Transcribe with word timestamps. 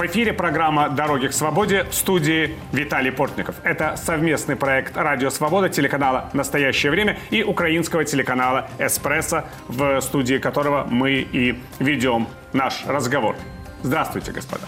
В 0.00 0.06
эфире 0.06 0.32
программа 0.32 0.88
«Дороги 0.88 1.26
к 1.26 1.34
свободе» 1.34 1.84
в 1.84 1.92
студии 1.92 2.56
Виталий 2.72 3.12
Портников. 3.12 3.56
Это 3.64 3.96
совместный 3.96 4.56
проект 4.56 4.96
«Радио 4.96 5.28
Свобода», 5.28 5.68
телеканала 5.68 6.30
«Настоящее 6.32 6.90
время» 6.90 7.18
и 7.28 7.42
украинского 7.42 8.06
телеканала 8.06 8.70
«Эспрессо», 8.78 9.44
в 9.68 10.00
студии 10.00 10.38
которого 10.38 10.86
мы 10.90 11.16
и 11.16 11.60
ведем 11.80 12.28
наш 12.54 12.86
разговор. 12.86 13.36
Здравствуйте, 13.82 14.32
господа. 14.32 14.64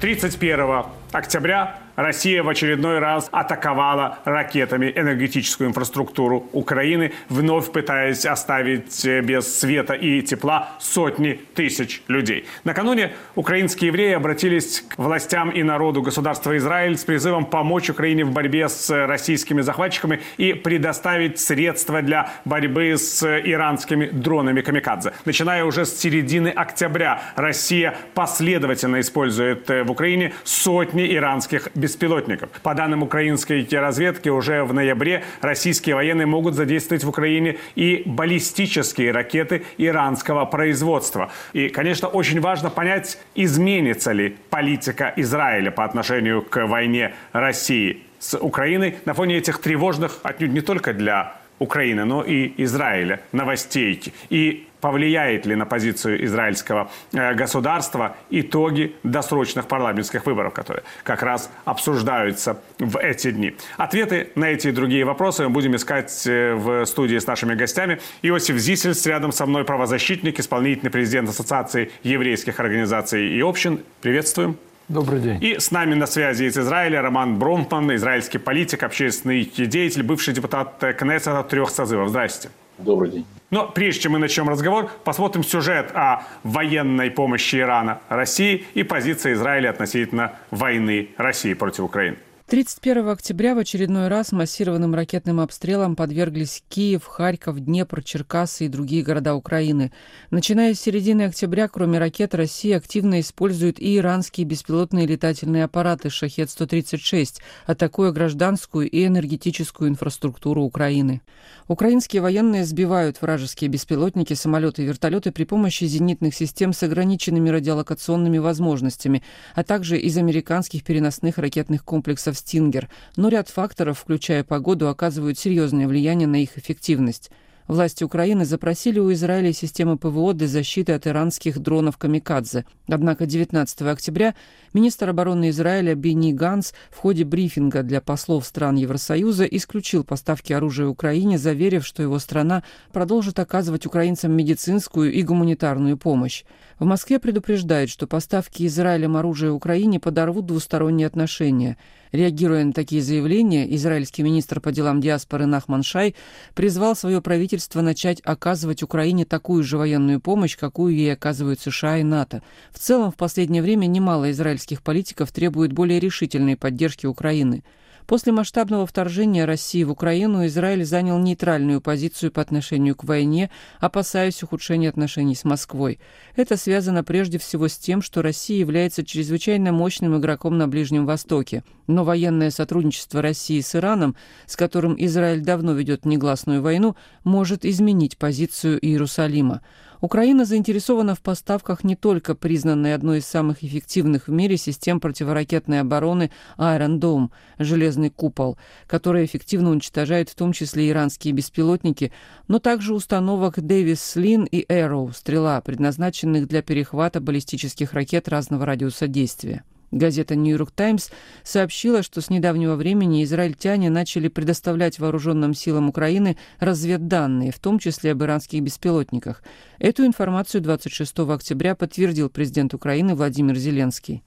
31 0.00 0.86
октября 1.12 1.78
Россия 1.96 2.42
в 2.42 2.48
очередной 2.48 2.98
раз 2.98 3.28
атаковала 3.32 4.18
ракетами 4.24 4.92
энергетическую 4.94 5.70
инфраструктуру 5.70 6.46
Украины, 6.52 7.12
вновь 7.30 7.72
пытаясь 7.72 8.26
оставить 8.26 9.04
без 9.04 9.58
света 9.58 9.94
и 9.94 10.20
тепла 10.20 10.70
сотни 10.78 11.40
тысяч 11.54 12.02
людей. 12.08 12.46
Накануне 12.64 13.12
украинские 13.34 13.88
евреи 13.88 14.12
обратились 14.12 14.84
к 14.86 14.98
властям 14.98 15.50
и 15.50 15.62
народу 15.62 16.02
государства 16.02 16.56
Израиль 16.58 16.98
с 16.98 17.04
призывом 17.04 17.46
помочь 17.46 17.88
Украине 17.88 18.24
в 18.24 18.32
борьбе 18.32 18.68
с 18.68 18.90
российскими 19.06 19.62
захватчиками 19.62 20.20
и 20.36 20.52
предоставить 20.52 21.40
средства 21.40 22.02
для 22.02 22.30
борьбы 22.44 22.96
с 22.96 23.24
иранскими 23.24 24.06
дронами 24.06 24.60
«Камикадзе». 24.60 25.12
Начиная 25.24 25.64
уже 25.64 25.86
с 25.86 25.98
середины 25.98 26.48
октября 26.48 27.22
Россия 27.36 27.96
последовательно 28.14 29.00
использует 29.00 29.68
в 29.68 29.90
Украине 29.90 30.34
сотни 30.44 31.14
иранских 31.14 31.68
беспилотников. 31.86 32.50
По 32.62 32.74
данным 32.74 33.04
украинской 33.04 33.66
разведки, 33.70 34.28
уже 34.28 34.64
в 34.64 34.74
ноябре 34.74 35.22
российские 35.40 35.94
военные 35.94 36.26
могут 36.26 36.54
задействовать 36.54 37.04
в 37.04 37.08
Украине 37.08 37.58
и 37.76 38.02
баллистические 38.04 39.12
ракеты 39.12 39.62
иранского 39.78 40.44
производства. 40.46 41.30
И, 41.52 41.68
конечно, 41.68 42.08
очень 42.08 42.40
важно 42.40 42.70
понять, 42.70 43.18
изменится 43.36 44.10
ли 44.10 44.36
политика 44.50 45.12
Израиля 45.16 45.70
по 45.70 45.84
отношению 45.84 46.42
к 46.42 46.66
войне 46.66 47.14
России 47.32 48.02
с 48.18 48.36
Украиной 48.36 48.96
на 49.04 49.14
фоне 49.14 49.36
этих 49.36 49.58
тревожных, 49.60 50.18
отнюдь 50.24 50.52
не 50.52 50.62
только 50.62 50.92
для 50.92 51.36
Украины, 51.60 52.04
но 52.04 52.22
и 52.22 52.52
Израиля 52.64 53.20
новостей. 53.32 54.12
И 54.28 54.66
повлияет 54.86 55.46
ли 55.46 55.56
на 55.56 55.66
позицию 55.66 56.24
израильского 56.26 56.88
э, 57.12 57.34
государства 57.34 58.14
итоги 58.30 58.94
досрочных 59.02 59.66
парламентских 59.66 60.24
выборов, 60.26 60.52
которые 60.52 60.84
как 61.02 61.24
раз 61.24 61.50
обсуждаются 61.64 62.60
в 62.78 62.96
эти 62.96 63.32
дни. 63.32 63.56
Ответы 63.78 64.28
на 64.36 64.44
эти 64.44 64.68
и 64.68 64.70
другие 64.70 65.04
вопросы 65.04 65.42
мы 65.42 65.50
будем 65.50 65.74
искать 65.74 66.24
э, 66.28 66.54
в 66.54 66.84
студии 66.84 67.18
с 67.18 67.26
нашими 67.26 67.56
гостями. 67.56 67.98
Иосиф 68.22 68.58
Зисельс 68.58 69.04
рядом 69.06 69.32
со 69.32 69.44
мной 69.44 69.64
правозащитник, 69.64 70.38
исполнительный 70.38 70.92
президент 70.92 71.30
Ассоциации 71.30 71.90
еврейских 72.04 72.60
организаций 72.60 73.36
и 73.36 73.40
общин. 73.40 73.80
Приветствуем. 74.02 74.56
Добрый 74.86 75.18
день. 75.18 75.42
И 75.42 75.58
с 75.58 75.72
нами 75.72 75.94
на 75.94 76.06
связи 76.06 76.44
из 76.44 76.56
Израиля 76.56 77.02
Роман 77.02 77.40
Бромтман, 77.40 77.92
израильский 77.96 78.38
политик, 78.38 78.84
общественный 78.84 79.42
деятель, 79.44 80.04
бывший 80.04 80.32
депутат 80.32 80.78
Кнессета 80.96 81.42
трех 81.42 81.70
созывов. 81.70 82.10
Здрасте. 82.10 82.50
Добрый 82.78 83.10
день. 83.10 83.26
Но 83.50 83.68
прежде 83.68 84.02
чем 84.02 84.12
мы 84.12 84.18
начнем 84.18 84.48
разговор, 84.48 84.90
посмотрим 85.04 85.44
сюжет 85.44 85.92
о 85.94 86.24
военной 86.42 87.10
помощи 87.10 87.56
Ирана 87.56 88.00
России 88.08 88.66
и 88.74 88.82
позиции 88.82 89.32
Израиля 89.34 89.70
относительно 89.70 90.32
войны 90.50 91.10
России 91.16 91.54
против 91.54 91.84
Украины. 91.84 92.18
31 92.48 93.08
октября 93.08 93.56
в 93.56 93.58
очередной 93.58 94.06
раз 94.06 94.30
массированным 94.30 94.94
ракетным 94.94 95.40
обстрелам 95.40 95.96
подверглись 95.96 96.62
Киев, 96.68 97.04
Харьков, 97.04 97.58
Днепр, 97.58 98.04
Черкассы 98.04 98.66
и 98.66 98.68
другие 98.68 99.02
города 99.02 99.34
Украины. 99.34 99.90
Начиная 100.30 100.72
с 100.74 100.80
середины 100.80 101.22
октября, 101.22 101.66
кроме 101.66 101.98
ракет, 101.98 102.36
Россия 102.36 102.76
активно 102.76 103.18
использует 103.18 103.80
и 103.80 103.96
иранские 103.96 104.46
беспилотные 104.46 105.08
летательные 105.08 105.64
аппараты 105.64 106.08
«Шахет-136», 106.08 107.40
атакуя 107.66 108.12
гражданскую 108.12 108.88
и 108.88 109.04
энергетическую 109.04 109.90
инфраструктуру 109.90 110.62
Украины. 110.62 111.22
Украинские 111.66 112.22
военные 112.22 112.64
сбивают 112.64 113.20
вражеские 113.22 113.70
беспилотники, 113.70 114.34
самолеты 114.34 114.84
и 114.84 114.86
вертолеты 114.86 115.32
при 115.32 115.42
помощи 115.42 115.82
зенитных 115.82 116.32
систем 116.32 116.72
с 116.72 116.84
ограниченными 116.84 117.48
радиолокационными 117.48 118.38
возможностями, 118.38 119.24
а 119.56 119.64
также 119.64 119.98
из 119.98 120.16
американских 120.16 120.84
переносных 120.84 121.38
ракетных 121.38 121.84
комплексов 121.84 122.35
«Стингер», 122.36 122.88
но 123.16 123.28
ряд 123.28 123.48
факторов, 123.48 123.98
включая 123.98 124.44
погоду, 124.44 124.88
оказывают 124.88 125.38
серьезное 125.38 125.88
влияние 125.88 126.28
на 126.28 126.40
их 126.40 126.56
эффективность. 126.56 127.30
Власти 127.68 128.04
Украины 128.04 128.44
запросили 128.44 129.00
у 129.00 129.12
Израиля 129.12 129.52
системы 129.52 129.98
ПВО 129.98 130.34
для 130.34 130.46
защиты 130.46 130.92
от 130.92 131.08
иранских 131.08 131.58
дронов 131.58 131.96
«Камикадзе». 131.98 132.64
Однако 132.86 133.26
19 133.26 133.82
октября 133.82 134.36
министр 134.72 135.10
обороны 135.10 135.48
Израиля 135.50 135.96
Бенни 135.96 136.30
Ганс 136.30 136.74
в 136.90 136.98
ходе 136.98 137.24
брифинга 137.24 137.82
для 137.82 138.00
послов 138.00 138.46
стран 138.46 138.76
Евросоюза 138.76 139.46
исключил 139.46 140.04
поставки 140.04 140.52
оружия 140.52 140.86
Украине, 140.86 141.38
заверив, 141.38 141.84
что 141.84 142.04
его 142.04 142.20
страна 142.20 142.62
продолжит 142.92 143.40
оказывать 143.40 143.84
украинцам 143.84 144.30
медицинскую 144.32 145.12
и 145.12 145.22
гуманитарную 145.22 145.96
помощь. 145.98 146.44
В 146.78 146.84
Москве 146.84 147.18
предупреждают, 147.18 147.90
что 147.90 148.06
поставки 148.06 148.64
Израилем 148.64 149.16
оружия 149.16 149.50
Украине 149.50 149.98
подорвут 149.98 150.46
двусторонние 150.46 151.08
отношения– 151.08 151.78
Реагируя 152.12 152.64
на 152.64 152.72
такие 152.72 153.02
заявления, 153.02 153.72
израильский 153.74 154.22
министр 154.22 154.60
по 154.60 154.72
делам 154.72 155.00
диаспоры 155.00 155.46
Нахман 155.46 155.82
Шай 155.82 156.14
призвал 156.54 156.94
свое 156.94 157.20
правительство 157.20 157.80
начать 157.80 158.20
оказывать 158.24 158.82
Украине 158.82 159.24
такую 159.24 159.62
же 159.62 159.78
военную 159.78 160.20
помощь, 160.20 160.56
какую 160.56 160.94
ей 160.94 161.12
оказывают 161.12 161.60
США 161.60 161.98
и 161.98 162.02
НАТО. 162.02 162.42
В 162.70 162.78
целом, 162.78 163.10
в 163.10 163.16
последнее 163.16 163.62
время 163.62 163.86
немало 163.86 164.30
израильских 164.30 164.82
политиков 164.82 165.32
требует 165.32 165.72
более 165.72 166.00
решительной 166.00 166.56
поддержки 166.56 167.06
Украины. 167.06 167.64
После 168.06 168.32
масштабного 168.32 168.86
вторжения 168.86 169.44
России 169.44 169.82
в 169.82 169.90
Украину 169.90 170.46
Израиль 170.46 170.84
занял 170.84 171.18
нейтральную 171.18 171.80
позицию 171.80 172.30
по 172.30 172.40
отношению 172.40 172.94
к 172.94 173.02
войне, 173.02 173.50
опасаясь 173.80 174.42
ухудшения 174.44 174.88
отношений 174.88 175.34
с 175.34 175.44
Москвой. 175.44 175.98
Это 176.36 176.56
связано 176.56 177.02
прежде 177.02 177.38
всего 177.38 177.66
с 177.66 177.76
тем, 177.76 178.02
что 178.02 178.22
Россия 178.22 178.58
является 178.58 179.04
чрезвычайно 179.04 179.72
мощным 179.72 180.16
игроком 180.16 180.56
на 180.56 180.68
Ближнем 180.68 181.04
Востоке. 181.04 181.64
Но 181.88 182.04
военное 182.04 182.50
сотрудничество 182.50 183.22
России 183.22 183.60
с 183.60 183.74
Ираном, 183.74 184.14
с 184.46 184.56
которым 184.56 184.94
Израиль 184.98 185.40
давно 185.40 185.72
ведет 185.72 186.04
негласную 186.04 186.62
войну, 186.62 186.94
может 187.24 187.64
изменить 187.64 188.18
позицию 188.18 188.78
Иерусалима. 188.84 189.62
Украина 190.00 190.44
заинтересована 190.44 191.14
в 191.14 191.20
поставках 191.20 191.84
не 191.84 191.96
только 191.96 192.34
признанной 192.34 192.94
одной 192.94 193.18
из 193.18 193.26
самых 193.26 193.64
эффективных 193.64 194.28
в 194.28 194.30
мире 194.30 194.56
систем 194.56 195.00
противоракетной 195.00 195.80
обороны 195.80 196.30
Iron 196.58 196.98
Dome– 196.98 197.28
«Железный 197.58 198.10
купол», 198.10 198.58
которая 198.86 199.24
эффективно 199.24 199.70
уничтожает 199.70 200.28
в 200.28 200.34
том 200.34 200.52
числе 200.52 200.90
иранские 200.90 201.32
беспилотники, 201.32 202.12
но 202.48 202.58
также 202.58 202.94
установок 202.94 203.60
Дэвис 203.60 204.02
Слин 204.02 204.44
и 204.44 204.64
Arrow– 204.64 205.12
«Стрела», 205.14 205.60
предназначенных 205.60 206.46
для 206.46 206.62
перехвата 206.62 207.20
баллистических 207.20 207.92
ракет 207.92 208.28
разного 208.28 208.66
радиуса 208.66 209.06
действия. 209.06 209.64
Газета 209.90 210.34
«Нью-Йорк 210.34 210.70
Таймс» 210.72 211.10
сообщила, 211.42 212.02
что 212.02 212.20
с 212.20 212.30
недавнего 212.30 212.74
времени 212.74 213.24
израильтяне 213.24 213.90
начали 213.90 214.28
предоставлять 214.28 214.98
вооруженным 214.98 215.54
силам 215.54 215.88
Украины 215.88 216.36
разведданные, 216.58 217.52
в 217.52 217.58
том 217.58 217.78
числе 217.78 218.12
об 218.12 218.22
иранских 218.22 218.62
беспилотниках. 218.62 219.42
Эту 219.78 220.04
информацию 220.04 220.60
26 220.60 221.18
октября 221.20 221.74
подтвердил 221.74 222.30
президент 222.30 222.74
Украины 222.74 223.14
Владимир 223.14 223.56
Зеленский. 223.56 224.22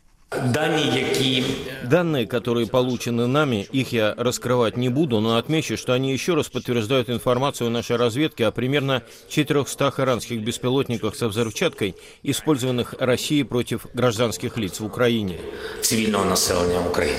Данные, 1.84 2.28
которые 2.28 2.68
получены 2.68 3.26
нами, 3.26 3.68
их 3.72 3.92
я 3.92 4.14
раскрывать 4.16 4.78
не 4.78 4.90
буду, 4.90 5.20
но 5.20 5.38
отмечу, 5.38 5.76
что 5.76 5.94
они 5.94 6.14
еще 6.14 6.36
раз 6.36 6.50
подтверждают 6.50 7.10
информацию 7.10 7.72
нашей 7.72 7.96
разведки 7.96 8.44
о 8.44 8.52
примерно 8.52 9.02
400 9.30 9.94
иранских 9.98 10.42
беспилотниках 10.42 11.16
со 11.16 11.30
взрывчаткой, 11.30 11.96
использованных 12.22 12.94
Россией 13.00 13.44
против 13.44 13.88
гражданских 13.94 14.58
лиц 14.58 14.80
в 14.80 14.86
Украине. 14.86 15.40
Цивильного 15.82 16.26
населения 16.26 16.80
Украины. 16.80 17.18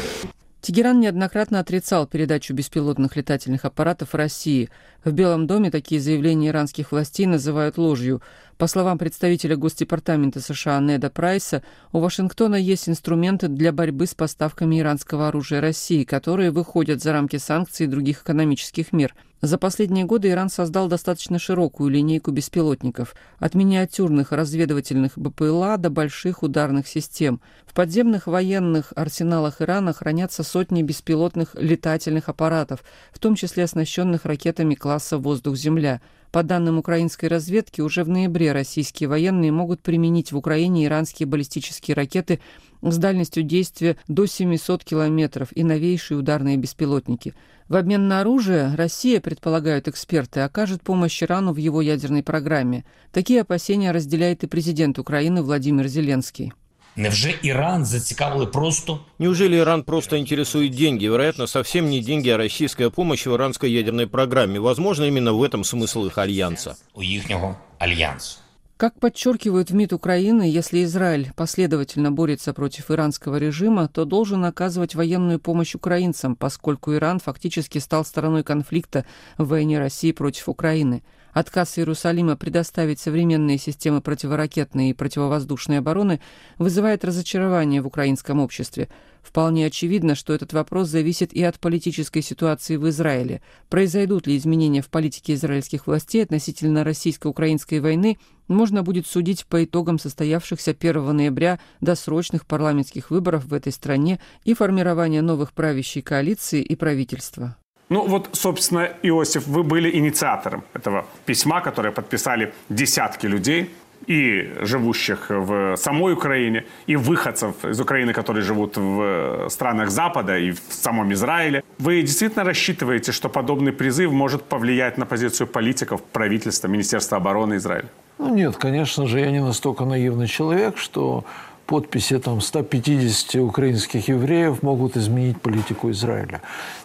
Тегеран 0.60 1.00
неоднократно 1.00 1.58
отрицал 1.58 2.06
передачу 2.06 2.52
беспилотных 2.52 3.16
летательных 3.16 3.64
аппаратов 3.64 4.14
России. 4.14 4.68
В 5.02 5.10
Белом 5.10 5.46
доме 5.46 5.70
такие 5.70 6.02
заявления 6.02 6.48
иранских 6.48 6.92
властей 6.92 7.24
называют 7.24 7.78
ложью. 7.78 8.20
По 8.58 8.66
словам 8.66 8.98
представителя 8.98 9.56
Госдепартамента 9.56 10.40
США 10.40 10.80
Неда 10.80 11.08
Прайса, 11.08 11.62
у 11.92 12.00
Вашингтона 12.00 12.56
есть 12.56 12.90
инструменты 12.90 13.48
для 13.48 13.72
борьбы 13.72 14.06
с 14.06 14.14
поставками 14.14 14.80
иранского 14.80 15.28
оружия 15.28 15.62
России, 15.62 16.04
которые 16.04 16.50
выходят 16.50 17.02
за 17.02 17.12
рамки 17.12 17.38
санкций 17.38 17.86
и 17.86 17.88
других 17.88 18.20
экономических 18.20 18.92
мер. 18.92 19.14
За 19.42 19.56
последние 19.56 20.04
годы 20.04 20.28
Иран 20.28 20.50
создал 20.50 20.86
достаточно 20.86 21.38
широкую 21.38 21.88
линейку 21.88 22.30
беспилотников, 22.30 23.14
от 23.38 23.54
миниатюрных 23.54 24.32
разведывательных 24.32 25.16
БПЛА 25.16 25.78
до 25.78 25.88
больших 25.88 26.42
ударных 26.42 26.86
систем. 26.86 27.40
В 27.64 27.72
подземных 27.72 28.26
военных 28.26 28.92
арсеналах 28.96 29.62
Ирана 29.62 29.94
хранятся 29.94 30.42
сотни 30.42 30.82
беспилотных 30.82 31.54
летательных 31.54 32.28
аппаратов, 32.28 32.84
в 33.12 33.18
том 33.18 33.34
числе 33.34 33.64
оснащенных 33.64 34.26
ракетами 34.26 34.74
класса 34.74 35.16
«Воздух-Земля». 35.16 36.02
По 36.32 36.42
данным 36.42 36.78
украинской 36.78 37.26
разведки, 37.26 37.80
уже 37.80 38.04
в 38.04 38.08
ноябре 38.08 38.52
российские 38.52 39.08
военные 39.08 39.50
могут 39.50 39.80
применить 39.80 40.32
в 40.32 40.36
Украине 40.36 40.84
иранские 40.84 41.26
баллистические 41.26 41.96
ракеты 41.96 42.40
с 42.82 42.96
дальностью 42.98 43.42
действия 43.42 43.96
до 44.08 44.26
700 44.26 44.84
километров 44.84 45.48
и 45.54 45.64
новейшие 45.64 46.18
ударные 46.18 46.56
беспилотники. 46.56 47.34
В 47.68 47.76
обмен 47.76 48.08
на 48.08 48.20
оружие 48.20 48.74
Россия, 48.74 49.20
предполагают 49.20 49.86
эксперты, 49.86 50.40
окажет 50.40 50.82
помощь 50.82 51.22
Ирану 51.22 51.52
в 51.52 51.56
его 51.56 51.80
ядерной 51.80 52.22
программе. 52.22 52.84
Такие 53.12 53.42
опасения 53.42 53.92
разделяет 53.92 54.42
и 54.42 54.46
президент 54.46 54.98
Украины 54.98 55.42
Владимир 55.42 55.86
Зеленский. 55.86 56.52
Невже 56.96 57.34
Иран 57.42 57.86
зацікавили 57.86 58.46
просто? 58.46 58.98
Неужели 59.18 59.56
Иран 59.56 59.84
просто 59.84 60.18
интересует 60.18 60.72
деньги? 60.72 61.06
Вероятно, 61.06 61.46
совсем 61.46 61.88
не 61.88 62.00
деньги, 62.00 62.28
а 62.28 62.36
российская 62.36 62.90
помощь 62.90 63.26
в 63.26 63.34
иранской 63.34 63.70
ядерной 63.70 64.06
программе. 64.06 64.58
Возможно, 64.58 65.04
именно 65.04 65.32
в 65.32 65.42
этом 65.42 65.64
смысл 65.64 66.06
их 66.06 66.18
альянса. 66.18 66.76
У 66.94 67.02
їхнього 67.02 67.56
альянсу. 67.78 68.38
Как 68.80 68.98
подчеркивают 68.98 69.70
в 69.70 69.74
МИД 69.74 69.92
Украины, 69.92 70.40
если 70.40 70.84
Израиль 70.84 71.34
последовательно 71.36 72.10
борется 72.10 72.54
против 72.54 72.90
иранского 72.90 73.36
режима, 73.36 73.88
то 73.88 74.06
должен 74.06 74.42
оказывать 74.46 74.94
военную 74.94 75.38
помощь 75.38 75.74
украинцам, 75.74 76.34
поскольку 76.34 76.94
Иран 76.94 77.18
фактически 77.18 77.76
стал 77.76 78.06
стороной 78.06 78.42
конфликта 78.42 79.04
в 79.36 79.48
войне 79.48 79.78
России 79.78 80.12
против 80.12 80.48
Украины– 80.48 81.02
Отказ 81.32 81.78
Иерусалима 81.78 82.36
предоставить 82.36 82.98
современные 82.98 83.58
системы 83.58 84.00
противоракетной 84.00 84.90
и 84.90 84.94
противовоздушной 84.94 85.78
обороны 85.78 86.20
вызывает 86.58 87.04
разочарование 87.04 87.80
в 87.82 87.86
украинском 87.86 88.40
обществе. 88.40 88.88
Вполне 89.22 89.66
очевидно, 89.66 90.14
что 90.14 90.32
этот 90.32 90.52
вопрос 90.52 90.88
зависит 90.88 91.32
и 91.32 91.42
от 91.42 91.60
политической 91.60 92.22
ситуации 92.22 92.76
в 92.76 92.88
Израиле. 92.88 93.42
Произойдут 93.68 94.26
ли 94.26 94.36
изменения 94.36 94.82
в 94.82 94.88
политике 94.88 95.34
израильских 95.34 95.86
властей 95.86 96.22
относительно 96.22 96.84
российско-украинской 96.84 97.80
войны, 97.80 98.18
можно 98.48 98.82
будет 98.82 99.06
судить 99.06 99.46
по 99.46 99.62
итогам 99.62 99.98
состоявшихся 99.98 100.72
1 100.72 101.16
ноября 101.16 101.60
досрочных 101.80 102.46
парламентских 102.46 103.10
выборов 103.10 103.44
в 103.44 103.54
этой 103.54 103.72
стране 103.72 104.20
и 104.44 104.54
формирования 104.54 105.22
новых 105.22 105.52
правящей 105.52 106.02
коалиции 106.02 106.62
и 106.62 106.74
правительства. 106.74 107.56
Ну 107.90 108.06
вот, 108.06 108.28
собственно, 108.32 108.88
Иосиф, 109.02 109.48
вы 109.48 109.64
были 109.64 109.90
инициатором 109.98 110.62
этого 110.74 111.04
письма, 111.26 111.60
которое 111.60 111.90
подписали 111.90 112.52
десятки 112.68 113.26
людей, 113.26 113.70
и 114.06 114.52
живущих 114.62 115.26
в 115.28 115.76
самой 115.76 116.14
Украине, 116.14 116.64
и 116.86 116.96
выходцев 116.96 117.64
из 117.64 117.80
Украины, 117.80 118.12
которые 118.12 118.42
живут 118.42 118.76
в 118.76 119.48
странах 119.50 119.90
Запада 119.90 120.38
и 120.38 120.52
в 120.52 120.60
самом 120.70 121.12
Израиле. 121.12 121.62
Вы 121.78 122.02
действительно 122.02 122.44
рассчитываете, 122.44 123.12
что 123.12 123.28
подобный 123.28 123.72
призыв 123.72 124.12
может 124.12 124.42
повлиять 124.42 124.98
на 124.98 125.04
позицию 125.06 125.48
политиков, 125.48 126.00
правительства, 126.02 126.68
Министерства 126.68 127.18
обороны 127.18 127.56
Израиля? 127.56 127.88
Ну 128.18 128.34
нет, 128.34 128.56
конечно 128.56 129.06
же, 129.06 129.20
я 129.20 129.30
не 129.30 129.40
настолько 129.40 129.84
наивный 129.84 130.26
человек, 130.26 130.78
что 130.78 131.24
подписи 131.70 132.18
там, 132.18 132.40
150 132.40 133.36
украинских 133.36 134.08
евреев 134.08 134.62
могут 134.62 134.96
изменить 134.96 135.40
политику 135.40 135.90
Израиля. 135.90 136.40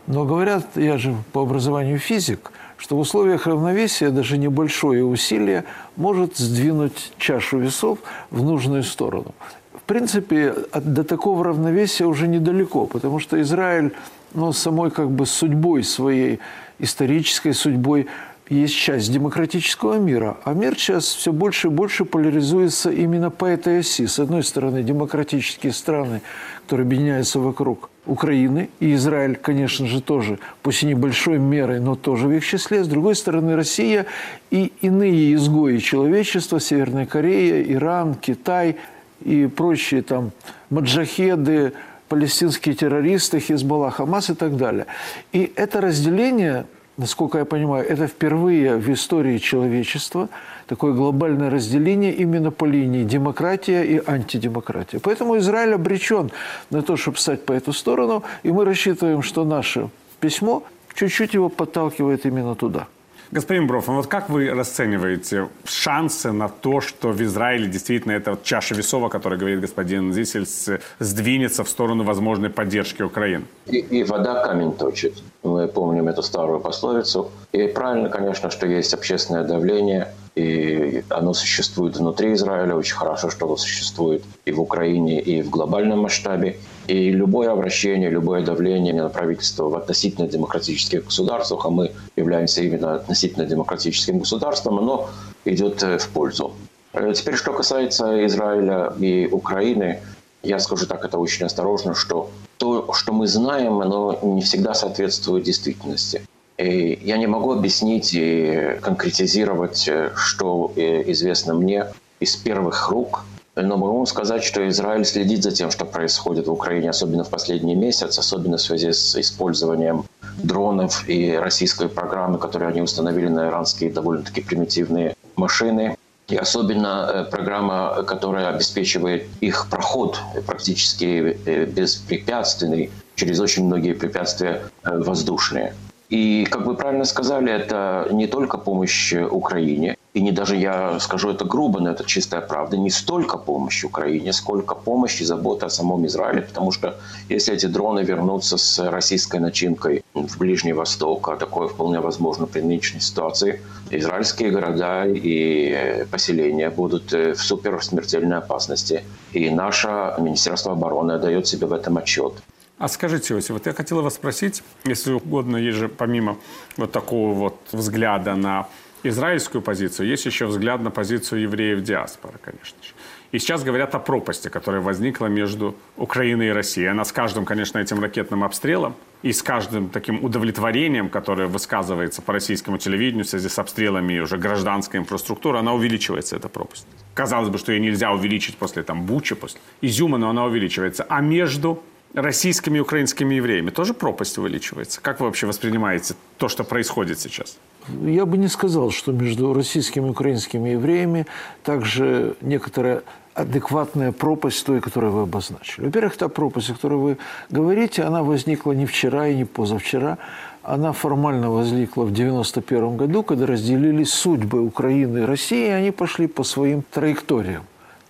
Но 0.08 0.26
говорят, 0.26 0.66
я 0.76 0.98
же 1.00 1.16
по 1.32 1.42
образованию 1.42 1.98
физик, 1.98 2.52
что 2.78 2.96
в 2.96 3.00
условиях 3.00 3.48
равновесия 3.48 4.12
даже 4.12 4.38
небольшое 4.38 5.04
усилие 5.04 5.64
может 5.96 6.38
сдвинуть 6.38 7.14
чашу 7.18 7.58
весов 7.58 7.98
в 8.30 8.44
нужную 8.44 8.84
сторону. 8.84 9.34
В 9.74 9.82
принципе, 9.88 10.54
до 10.74 11.04
такого 11.04 11.44
равновесия 11.44 12.06
уже 12.06 12.28
недалеко, 12.28 12.86
потому 12.86 13.20
что 13.20 13.42
Израиль 13.42 13.92
ну, 14.36 14.54
самой 14.54 14.92
как 14.92 15.10
бы 15.10 15.26
судьбой 15.26 15.84
своей, 15.84 16.40
исторической 16.78 17.54
судьбой, 17.54 18.06
есть 18.50 18.75
часть 18.75 19.12
демократического 19.12 19.97
мира, 19.97 20.38
а 20.44 20.53
мир 20.53 20.75
сейчас 20.75 21.06
все 21.06 21.31
больше 21.31 21.68
и 21.68 21.71
больше 21.71 22.06
поляризуется 22.06 22.92
именно 22.92 23.31
по 23.31 23.45
этой 23.45 23.80
оси. 23.80 24.06
С 24.06 24.19
одной 24.19 24.44
стороны, 24.44 24.83
демократические 24.83 25.74
страны, 25.74 26.21
которые 26.62 26.86
объединяются 26.86 27.39
вокруг 27.39 27.89
Украины, 28.06 28.69
и 28.80 28.94
Израиль, 28.94 29.36
конечно 29.36 29.88
же, 29.88 30.00
тоже, 30.00 30.38
пусть 30.62 30.83
и 30.83 30.86
небольшой 30.86 31.39
мерой, 31.39 31.80
но 31.80 31.95
тоже 31.95 32.27
в 32.27 32.31
их 32.31 32.45
числе. 32.45 32.83
С 32.83 32.88
другой 32.88 33.15
стороны, 33.15 33.56
Россия 33.56 34.06
и 34.51 34.71
иные 34.81 35.33
изгои 35.33 35.80
человечества, 35.80 36.59
Северная 36.59 37.07
Корея, 37.07 37.63
Иран, 37.63 38.13
Китай 38.13 38.77
и 39.24 39.47
прочие 39.47 40.03
там 40.03 40.31
маджахеды, 40.69 41.74
палестинские 42.09 42.75
террористы, 42.75 43.39
Хизбалла, 43.39 43.89
Хамас 43.89 44.30
и 44.30 44.36
так 44.36 44.56
далее. 44.56 44.86
И 45.31 45.51
это 45.56 45.81
разделение 45.81 46.68
насколько 46.97 47.38
я 47.38 47.45
понимаю, 47.45 47.88
это 47.88 48.07
впервые 48.07 48.77
в 48.77 48.92
истории 48.92 49.38
человечества 49.38 50.30
такое 50.68 50.94
глобальное 50.94 51.50
разделение 51.50 52.13
именно 52.13 52.51
по 52.51 52.65
линии 52.65 53.03
демократия 53.03 53.83
и 53.83 54.01
антидемократия. 54.06 55.00
Поэтому 55.00 55.38
Израиль 55.38 55.74
обречен 55.74 56.31
на 56.69 56.81
то, 56.81 56.97
чтобы 56.97 57.18
стать 57.18 57.45
по 57.45 57.53
эту 57.53 57.74
сторону, 57.74 58.24
и 58.44 58.51
мы 58.51 58.65
рассчитываем, 58.65 59.21
что 59.21 59.45
наше 59.45 59.89
письмо 60.19 60.63
чуть-чуть 60.95 61.33
его 61.33 61.50
подталкивает 61.50 62.25
именно 62.25 62.56
туда. 62.56 62.88
Господин 63.31 63.68
Брофман, 63.68 63.98
вот 63.98 64.07
как 64.07 64.30
вы 64.30 64.50
расцениваете 64.51 65.50
шансы 65.66 66.31
на 66.31 66.48
то, 66.48 66.81
что 66.81 67.10
в 67.10 67.22
Израиле 67.22 67.68
действительно 67.68 68.13
эта 68.13 68.31
вот 68.31 68.44
чаша 68.44 68.75
весов, 68.75 69.04
о 69.04 69.10
которой 69.10 69.39
говорит 69.39 69.62
господин 69.62 70.13
Зисельс, 70.13 70.69
сдвинется 71.00 71.63
в 71.63 71.69
сторону 71.69 72.04
возможной 72.04 72.50
поддержки 72.50 73.01
Украины? 73.01 73.45
И, 73.66 73.77
и 73.77 74.04
вода 74.04 74.44
камень 74.45 74.74
точит. 74.74 75.24
Мы 75.44 75.68
помним 75.68 76.07
эту 76.07 76.22
старую 76.22 76.60
пословицу. 76.60 77.31
И 77.51 77.68
правильно, 77.68 78.10
конечно, 78.10 78.51
что 78.51 78.68
есть 78.68 78.94
общественное 78.94 79.44
давление, 79.44 80.13
и 80.36 81.04
оно 81.10 81.34
существует 81.34 81.98
внутри 81.98 82.34
Израиля. 82.34 82.76
Очень 82.76 82.96
хорошо, 82.96 83.30
что 83.30 83.46
оно 83.46 83.56
существует 83.56 84.24
и 84.44 84.52
в 84.52 84.62
Украине, 84.62 85.22
и 85.22 85.42
в 85.42 85.50
глобальном 85.50 86.00
масштабе. 86.00 86.58
И 86.88 87.10
любое 87.10 87.52
обращение, 87.52 88.10
любое 88.10 88.44
давление 88.44 88.94
на 88.94 89.10
правительство 89.10 89.70
в 89.70 89.76
относительно 89.76 90.28
демократических 90.28 91.06
государствах, 91.06 91.66
а 91.66 91.70
мы 91.70 91.92
являемся 92.16 92.62
именно 92.62 92.96
относительно 92.96 93.46
демократическим 93.46 94.20
государством, 94.20 94.80
оно 94.80 95.10
идет 95.46 95.82
э, 95.84 95.98
в 95.98 96.10
пользу. 96.10 96.54
Э, 96.94 97.14
теперь, 97.16 97.36
что 97.36 97.54
касается 97.54 98.26
Израиля 98.26 98.94
и 99.00 99.28
Украины, 99.31 100.02
я 100.44 100.60
скажу 100.60 100.86
так, 100.86 101.04
это 101.06 101.18
очень 101.18 101.46
осторожно, 101.46 101.96
что 101.96 102.30
то, 102.58 102.94
что 102.94 103.14
мы 103.14 103.28
знаем, 103.28 103.80
оно 103.80 104.20
не 104.22 104.42
всегда 104.42 104.74
соответствует 104.74 105.44
действительности. 105.44 106.22
Я 106.57 107.18
не 107.18 107.28
могу 107.28 107.52
объяснить 107.52 108.13
и 108.13 108.78
конкретизировать, 108.81 109.88
э, 109.88 110.12
что 110.16 110.72
известно 110.75 111.54
мне 111.54 111.88
из 112.19 112.36
первых 112.36 112.90
рук– 112.90 113.26
но 113.56 113.78
могу 113.78 114.06
сказать, 114.06 114.44
что 114.44 114.68
Израиль 114.68 115.06
следит 115.06 115.44
за 115.44 115.52
тем, 115.52 115.71
что 115.71 115.85
происходит 115.85 116.47
в 116.47 116.52
Украине, 116.52 116.90
особенно 116.90 117.24
в 117.24 117.30
последний 117.30 117.76
месяц, 117.76 118.18
особенно 118.19 118.57
в 118.57 118.62
связи 118.62 118.92
с 118.92 119.16
использованием 119.16 120.06
дронов 120.38 121.07
и 121.07 121.33
российской 121.38 121.88
программы, 121.88 122.38
которые 122.38 122.69
они 122.69 122.81
установили 122.81 123.28
на 123.28 123.47
иранские 123.47 123.92
довольно-таки 123.92 124.42
примитивные 124.42 125.16
машины. 125.38 125.97
И 126.28 126.35
особенно 126.35 127.07
э, 127.07 127.26
программа, 127.31 128.04
которая 128.04 128.50
обеспечивает 128.50 129.28
их 129.42 129.68
проход 129.69 130.19
практически 130.47 131.38
э, 131.45 131.66
беспрепятственный 131.66 132.90
через 133.16 133.40
очень 133.40 133.66
многие 133.66 133.94
препятствия 133.94 134.64
э, 134.83 134.97
воздушные. 134.97 135.76
И, 136.09 136.45
как 136.45 136.66
вы 136.66 136.76
правильно 136.76 137.06
сказали, 137.06 137.52
это 137.52 138.07
не 138.12 138.28
только 138.28 138.57
помощь 138.57 139.14
Украине, 139.14 139.97
и 140.14 140.21
не 140.21 140.31
даже 140.31 140.56
я 140.56 141.00
скажу 141.00 141.31
это 141.31 141.45
грубо, 141.45 141.80
но 141.80 141.92
это 141.92 142.06
чистая 142.06 142.42
правда, 142.42 142.78
не 142.78 142.90
столько 142.90 143.38
помощи 143.38 143.85
Украине, 143.85 144.31
сколько 144.33 144.76
помощи 144.76 145.24
и 145.24 145.26
заботы 145.26 145.66
о 145.66 145.69
самом 145.69 146.06
Израиле, 146.06 146.42
потому 146.42 146.71
что 146.71 146.95
если 147.28 147.54
эти 147.54 147.66
дроны 147.66 148.00
вернутся 148.00 148.57
с 148.57 148.80
российской 148.90 149.40
начинкой 149.40 150.04
в 150.14 150.38
Ближний 150.38 150.74
Восток, 150.74 151.28
а 151.28 151.35
такое 151.35 151.68
вполне 151.68 152.00
возможно 152.00 152.45
при 152.45 152.62
нынешней 152.62 153.02
ситуации, 153.02 153.62
израильские 153.90 154.52
города 154.52 155.06
и 155.06 156.06
поселения 156.12 156.69
будут 156.69 157.14
э, 157.14 157.33
в 157.33 157.42
суперсмертельной 157.42 158.38
опасности. 158.38 159.04
И 159.33 159.50
наше 159.50 160.14
Министерство 160.19 160.71
обороны 160.71 161.19
дает 161.19 161.47
себе 161.47 161.68
в 161.68 161.74
этом 161.74 161.97
отчет. 161.97 162.33
А 162.78 162.90
скажите, 162.90 163.34
Иосиф, 163.34 163.52
вот 163.52 163.66
я 163.66 163.74
хотел 163.74 164.02
вас 164.02 164.16
спросить, 164.16 164.62
если 164.84 165.14
угодно, 165.14 165.56
есть 165.56 165.78
же 165.78 165.88
помимо 165.88 166.38
вот 166.76 166.92
такого 166.92 167.34
вот 167.34 167.60
взгляда 167.72 168.36
на 168.36 168.68
израильскую 169.04 169.62
позицию, 169.62 170.10
есть 170.10 170.26
еще 170.26 170.46
взгляд 170.46 170.82
на 170.82 170.92
позицию 170.92 171.42
евреев 171.44 171.82
диаспоры, 171.84 172.38
конечно 172.44 172.78
же. 172.84 172.90
И 173.32 173.40
сейчас 173.40 173.64
говорят 173.64 173.96
о 173.96 174.00
пропасти, 174.00 174.50
которая 174.50 174.82
возникла 174.82 175.28
между 175.28 175.76
Украиной 175.98 176.48
и 176.48 176.52
Россией. 176.52 176.88
Она 176.88 177.04
с 177.06 177.12
каждым, 177.12 177.44
конечно, 177.44 177.80
этим 177.80 178.00
ракетным 178.00 178.44
обстрелом 178.44 178.96
и 179.24 179.32
с 179.32 179.42
каждым 179.42 179.90
таким 179.90 180.24
удовлетворением, 180.24 181.10
которое 181.10 181.48
высказывается 181.48 182.22
по 182.22 182.34
российскому 182.34 182.78
телевидению 182.78 183.26
в 183.26 183.30
связи 183.30 183.50
с 183.50 183.60
обстрелами 183.60 184.20
уже 184.20 184.38
гражданской 184.38 185.00
инфраструктуры, 185.00 185.60
она 185.60 185.74
увеличивается, 185.74 186.36
эта 186.36 186.50
пропасть. 186.50 186.88
Казалось 187.14 187.50
бы, 187.50 187.58
что 187.58 187.72
ее 187.72 187.80
нельзя 187.80 188.12
увеличить 188.12 188.58
после 188.58 188.84
там 188.84 189.06
Бучи, 189.06 189.36
после 189.36 189.60
Изюма, 189.82 190.18
но 190.18 190.30
она 190.30 190.46
увеличивается. 190.46 191.06
А 191.10 191.22
между 191.22 191.84
российскими 192.16 192.78
и 192.78 192.81
украинскими 192.81 193.36
евреями 193.36 193.69
тоже 193.69 193.94
пропасть 193.94 194.38
увеличивается? 194.38 195.02
Как 195.02 195.19
вы 195.19 195.28
вообще 195.28 195.48
воспринимаете 195.48 196.16
то, 196.38 196.48
что 196.48 196.64
происходит 196.64 197.19
сейчас? 197.19 197.57
я 197.88 198.26
бы 198.26 198.38
не 198.38 198.48
сказал, 198.48 198.92
что 198.92 199.12
между 199.12 199.54
российскими 199.54 200.07
и 200.07 200.10
украинскими 200.10 200.69
евреями 200.69 201.26
также 201.64 202.36
некоторая 202.42 203.04
адекватная 203.34 204.12
пропасть 204.12 204.66
той, 204.66 204.80
которую 204.80 205.12
вы 205.12 205.22
обозначили. 205.24 205.86
Во-первых, 205.86 206.16
та 206.16 206.30
пропасть, 206.30 206.69
о 206.69 206.74
которой 206.74 207.00
вы 207.00 207.18
говорите, 207.50 208.04
она 208.04 208.24
возникла 208.24 208.72
не 208.72 208.86
вчера 208.86 209.28
и 209.28 209.36
не 209.36 209.45
позавчера. 209.45 210.18
Она 210.64 210.94
формально 210.94 211.52
возникла 211.52 212.04
в 212.04 212.12
1991 212.12 212.98
году, 212.98 213.24
когда 213.24 213.45
разделились 213.45 214.10
судьбы 214.10 214.62
Украины 214.62 215.19
и 215.19 215.22
России, 215.22 215.68
и 215.68 215.72
они 215.72 215.92
пошли 215.92 216.28
по 216.28 216.44
своим 216.44 216.81
траекториям. 216.81 217.64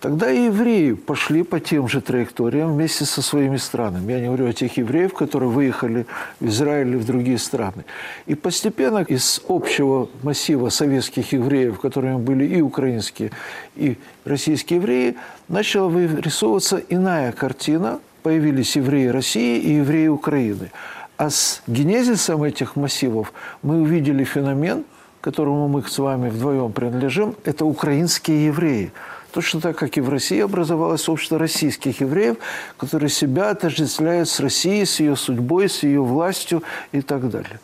Тогда 0.06 0.30
и 0.30 0.44
евреи 0.44 0.92
пошли 0.92 1.42
по 1.42 1.58
тем 1.58 1.88
же 1.88 2.00
траекториям 2.00 2.74
вместе 2.74 3.04
со 3.04 3.22
своими 3.22 3.56
странами. 3.56 4.12
Я 4.12 4.20
не 4.20 4.26
говорю 4.26 4.48
о 4.48 4.52
тех 4.52 4.76
евреев, 4.76 5.12
которые 5.12 5.50
выехали 5.50 6.06
в 6.38 6.46
Израиль 6.46 6.90
или 6.90 6.96
в 6.96 7.04
другие 7.04 7.38
страны. 7.38 7.84
И 8.26 8.36
постепенно 8.36 8.98
из 8.98 9.42
общего 9.48 10.08
массива 10.22 10.68
советских 10.68 11.32
евреев, 11.32 11.80
которыми 11.80 12.18
были 12.18 12.44
и 12.44 12.60
украинские, 12.60 13.32
и 13.74 13.98
российские 14.24 14.78
евреи, 14.78 15.16
начала 15.48 15.88
вырисовываться 15.88 16.80
иная 16.88 17.32
картина. 17.32 17.98
Появились 18.22 18.76
евреи 18.76 19.08
России 19.08 19.58
и 19.58 19.72
евреи 19.72 20.06
Украины. 20.06 20.70
А 21.16 21.30
с 21.30 21.64
генезисом 21.66 22.44
этих 22.44 22.76
массивов 22.76 23.32
мы 23.60 23.80
увидели 23.80 24.22
феномен, 24.22 24.84
которому 25.20 25.66
мы 25.66 25.82
с 25.82 25.98
вами 25.98 26.28
вдвоем 26.28 26.70
принадлежим, 26.70 27.34
это 27.44 27.64
украинские 27.64 28.46
евреи– 28.46 28.92
Точно 29.36 29.60
так, 29.60 29.76
как 29.76 29.98
и 29.98 30.00
в 30.00 30.08
России 30.08 30.40
образовалось 30.40 31.10
общество 31.10 31.38
российских 31.38 32.00
евреев, 32.00 32.38
которые 32.78 33.10
себя 33.10 33.50
отождествляют 33.50 34.30
с 34.30 34.40
Россией, 34.40 34.86
с 34.86 34.98
ее 34.98 35.14
судьбой, 35.14 35.68
с 35.68 35.82
ее 35.82 36.02
властью 36.02 36.62
и 36.90 37.02
так 37.02 37.28
далее. 37.28 37.60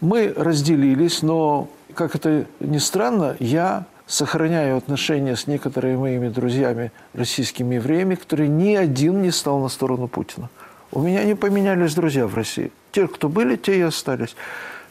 Мы 0.00 0.32
разделились, 0.34 1.20
но, 1.20 1.68
как 1.92 2.14
это 2.14 2.46
ни 2.60 2.78
странно, 2.78 3.36
я 3.38 3.84
сохраняю 4.06 4.78
отношения 4.78 5.36
с 5.36 5.46
некоторыми 5.46 5.96
моими 5.96 6.30
друзьями, 6.30 6.90
российскими 7.12 7.74
евреями, 7.74 8.14
которые 8.14 8.48
ни 8.48 8.74
один 8.74 9.20
не 9.20 9.30
стал 9.30 9.58
на 9.58 9.68
сторону 9.68 10.08
Путина. 10.08 10.48
У 10.90 11.02
меня 11.02 11.22
не 11.24 11.34
поменялись 11.34 11.94
друзья 11.94 12.26
в 12.26 12.34
России. 12.34 12.72
Те, 12.92 13.06
кто 13.06 13.28
были, 13.28 13.56
те 13.56 13.76
и 13.76 13.82
остались. 13.82 14.34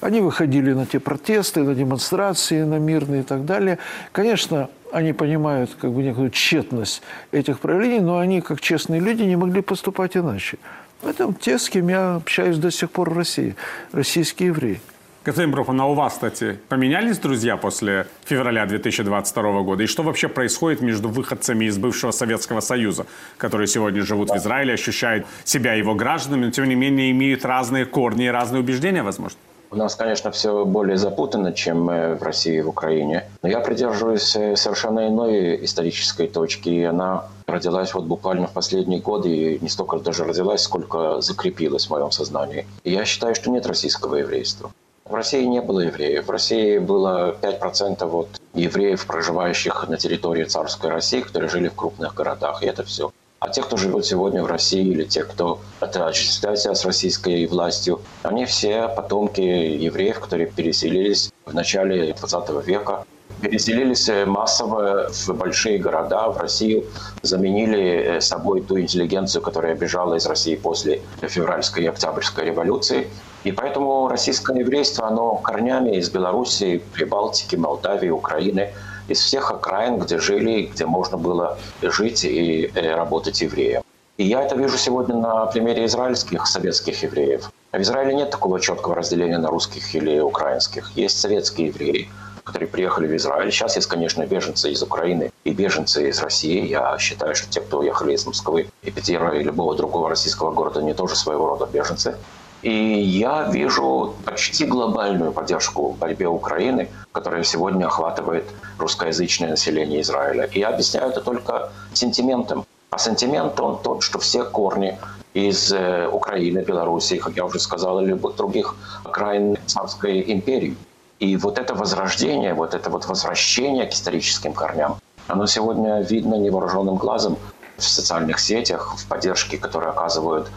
Они 0.01 0.21
выходили 0.21 0.73
на 0.73 0.85
те 0.85 0.99
протесты, 0.99 1.63
на 1.63 1.75
демонстрации, 1.75 2.63
на 2.63 2.79
мирные 2.79 3.21
и 3.21 3.23
так 3.23 3.45
далее. 3.45 3.79
Конечно, 4.11 4.69
они 4.91 5.13
понимают 5.13 5.71
как 5.79 5.91
бы 5.91 6.01
некую 6.03 6.29
тщетность 6.29 7.01
этих 7.31 7.59
проявлений, 7.59 7.99
но 7.99 8.17
они, 8.17 8.41
как 8.41 8.61
честные 8.61 9.01
люди, 9.01 9.23
не 9.23 9.35
могли 9.35 9.61
поступать 9.61 10.15
иначе. 10.15 10.57
Поэтому 11.01 11.33
те, 11.33 11.57
с 11.57 11.69
кем 11.69 11.89
я 11.89 12.15
общаюсь 12.15 12.57
до 12.57 12.71
сих 12.71 12.91
пор 12.91 13.09
в 13.09 13.17
России, 13.17 13.55
российские 13.91 14.47
евреи. 14.47 14.81
Господин 15.25 15.51
Брухан, 15.51 15.79
а 15.81 15.85
у 15.85 15.93
вас, 15.93 16.13
кстати, 16.13 16.59
поменялись 16.69 17.17
друзья 17.17 17.57
после 17.57 18.07
февраля 18.23 18.65
2022 18.65 19.61
года? 19.63 19.83
И 19.83 19.85
что 19.85 20.01
вообще 20.01 20.29
происходит 20.29 20.81
между 20.81 21.09
выходцами 21.09 21.65
из 21.65 21.77
бывшего 21.77 22.11
Советского 22.11 22.61
Союза, 22.61 23.05
которые 23.37 23.67
сегодня 23.67 24.01
живут 24.01 24.29
в 24.29 24.37
Израиле, 24.37 24.73
ощущают 24.73 25.27
себя 25.43 25.73
его 25.73 25.93
гражданами, 25.93 26.45
но 26.45 26.51
тем 26.51 26.69
не 26.69 26.75
менее 26.75 27.11
имеют 27.11 27.43
разные 27.43 27.85
корни 27.85 28.25
и 28.25 28.29
разные 28.29 28.61
убеждения, 28.61 29.03
возможно? 29.03 29.37
У 29.71 29.75
нас, 29.75 29.95
конечно, 29.95 30.31
все 30.31 30.65
более 30.65 30.97
запутанно, 30.97 31.53
чем 31.53 31.85
в 31.85 32.23
России 32.23 32.57
и 32.57 32.61
в 32.61 32.69
Украине. 32.69 33.25
Но 33.43 33.49
я 33.49 33.59
придерживаюсь 33.59 34.35
э, 34.35 34.55
совершенно 34.55 35.07
иной 35.07 35.63
исторической 35.63 36.27
точки, 36.27 36.69
и 36.69 36.83
она 36.83 37.25
родилась 37.45 37.93
вот 37.93 38.05
буквально 38.05 38.47
в 38.47 38.51
последние 38.51 38.99
годы, 38.99 39.29
и 39.29 39.59
не 39.59 39.69
столько 39.69 39.99
даже 39.99 40.23
родилась, 40.23 40.63
сколько 40.63 41.21
закрепилась 41.21 41.85
в 41.85 41.91
моем 41.91 42.09
сознании. 42.11 42.65
И 42.83 42.91
я 42.91 43.05
считаю, 43.05 43.35
что 43.35 43.51
нет 43.51 43.67
российского 43.67 44.15
еврейства. 44.15 44.71
В 45.05 45.13
России 45.13 45.43
не 45.43 45.61
было 45.61 45.81
евреев. 45.81 46.25
В 46.25 46.31
России 46.31 46.79
было 46.79 47.35
5% 47.41 48.05
вот 48.05 48.41
евреев, 48.53 49.05
проживающих 49.05 49.87
на 49.87 49.97
территории 49.97 50.45
царской 50.45 50.89
России, 50.89 51.21
которые 51.21 51.49
жили 51.49 51.67
в 51.67 51.75
крупных 51.75 52.15
городах, 52.15 52.63
и 52.63 52.67
это 52.67 52.83
все. 52.83 53.11
А 53.39 53.47
те, 53.47 53.61
кто 53.61 53.77
живет 53.77 54.05
сегодня 54.05 54.43
в 54.43 54.47
России, 54.47 54.85
или 54.85 55.05
те, 55.05 55.23
кто 55.23 55.59
отождествляет 55.79 56.59
себя 56.59 56.75
с 56.75 56.83
российской 56.83 57.45
властью, 57.47 58.01
они 58.23 58.45
все 58.45 58.89
потомки 58.89 59.39
евреев, 59.39 60.19
которые 60.19 60.47
переселились 60.47 61.31
в 61.45 61.53
начале 61.53 62.13
20 62.13 62.65
века 62.67 63.05
переселились 63.41 64.09
массово 64.25 65.09
в 65.11 65.29
большие 65.29 65.77
города, 65.77 66.29
в 66.29 66.37
Россию, 66.37 66.83
заменили 67.21 68.19
собой 68.19 68.61
ту 68.61 68.77
интеллигенцию, 68.77 69.41
которая 69.41 69.75
бежала 69.75 70.15
из 70.15 70.25
России 70.25 70.55
после 70.55 71.01
февральской 71.21 71.83
и 71.83 71.87
октябрьской 71.87 72.45
революции. 72.45 73.07
И 73.45 73.53
поэтому 73.53 74.09
российское 74.09 74.59
еврейство, 74.59 75.07
оно 75.07 75.35
корнями 75.35 75.95
из 75.95 76.09
Белоруссии, 76.09 76.81
Прибалтики, 76.93 77.55
Молдавии, 77.55 78.09
Украины– 78.09 78.73
из 79.09 79.19
всех 79.19 79.51
окраин, 79.51 79.99
где 79.99 80.19
жили, 80.19 80.69
где 80.73 80.85
можно 80.85 81.17
было 81.17 81.57
жить 81.81 82.23
и 82.23 82.71
э, 82.73 82.95
работать 82.95 83.41
евреям. 83.41 83.83
И 84.17 84.25
я 84.25 84.41
это 84.43 84.55
вижу 84.55 84.77
сегодня 84.77 85.15
на 85.15 85.45
примере 85.45 85.85
израильских 85.85 86.45
советских 86.45 87.03
евреев. 87.03 87.51
В 87.71 87.81
Израиле 87.81 88.15
нет 88.15 88.31
такого 88.31 88.59
четкого 88.59 88.95
разделения 88.95 89.37
на 89.37 89.49
русских 89.49 89.95
или 89.95 90.19
украинских. 90.19 90.91
Есть 90.95 91.19
советские 91.19 91.67
евреи, 91.67 92.09
которые 92.43 92.67
приехали 92.67 93.07
в 93.07 93.15
Израиль. 93.15 93.51
Сейчас 93.51 93.75
есть, 93.75 93.87
конечно, 93.87 94.25
беженцы 94.25 94.71
из 94.71 94.83
Украины 94.83 95.31
и 95.45 95.51
беженцы 95.51 96.09
из 96.09 96.19
России. 96.21 96.67
Я 96.67 96.97
считаю, 96.97 97.33
что 97.35 97.49
те, 97.49 97.61
кто 97.61 97.79
уехали 97.79 98.13
из 98.13 98.25
Москвы 98.25 98.67
и 98.83 98.91
Питера 98.91 99.37
и 99.37 99.43
любого 99.43 99.75
другого 99.75 100.09
российского 100.09 100.51
города, 100.51 100.79
они 100.79 100.93
тоже 100.93 101.15
своего 101.15 101.47
рода 101.47 101.65
беженцы. 101.71 102.17
И 102.61 102.71
я 102.71 103.43
вижу 103.43 104.15
почти 104.25 104.65
глобальную 104.65 105.31
поддержку 105.31 105.91
в 105.91 105.97
борьбе 105.97 106.27
Украины, 106.27 106.89
которая 107.11 107.43
сегодня 107.43 107.85
охватывает 107.85 108.45
русскоязычное 108.77 109.51
население 109.51 110.01
Израиля. 110.01 110.45
И 110.45 110.59
я 110.59 110.69
объясняю 110.69 111.09
это 111.09 111.21
только 111.21 111.71
сентиментом. 111.93 112.65
А 112.89 112.97
сентимент 112.97 113.59
он 113.59 113.81
тот, 113.81 114.03
что 114.03 114.19
все 114.19 114.43
корни 114.43 114.97
из 115.33 115.71
э, 115.71 116.07
Украины, 116.07 116.59
Белоруссии, 116.59 117.15
как 117.15 117.35
я 117.37 117.45
уже 117.45 117.59
сказал, 117.59 118.01
или 118.01 118.09
любых 118.09 118.35
других 118.35 118.75
окраин 119.05 119.57
царской 119.65 120.23
империи. 120.27 120.75
И 121.19 121.37
вот 121.37 121.59
это 121.59 121.75
возрождение, 121.75 122.53
вот 122.53 122.73
это 122.73 122.89
вот 122.89 123.05
возвращение 123.05 123.85
к 123.85 123.93
историческим 123.93 124.53
корням, 124.53 124.97
оно 125.27 125.45
сегодня 125.45 126.01
видно 126.01 126.35
невооруженным 126.35 126.95
глазом 126.95 127.37
в 127.77 127.83
социальных 127.83 128.39
сетях, 128.39 128.95
в 128.97 129.07
поддержке, 129.07 129.57
которую 129.57 129.91
оказывают 129.91 130.49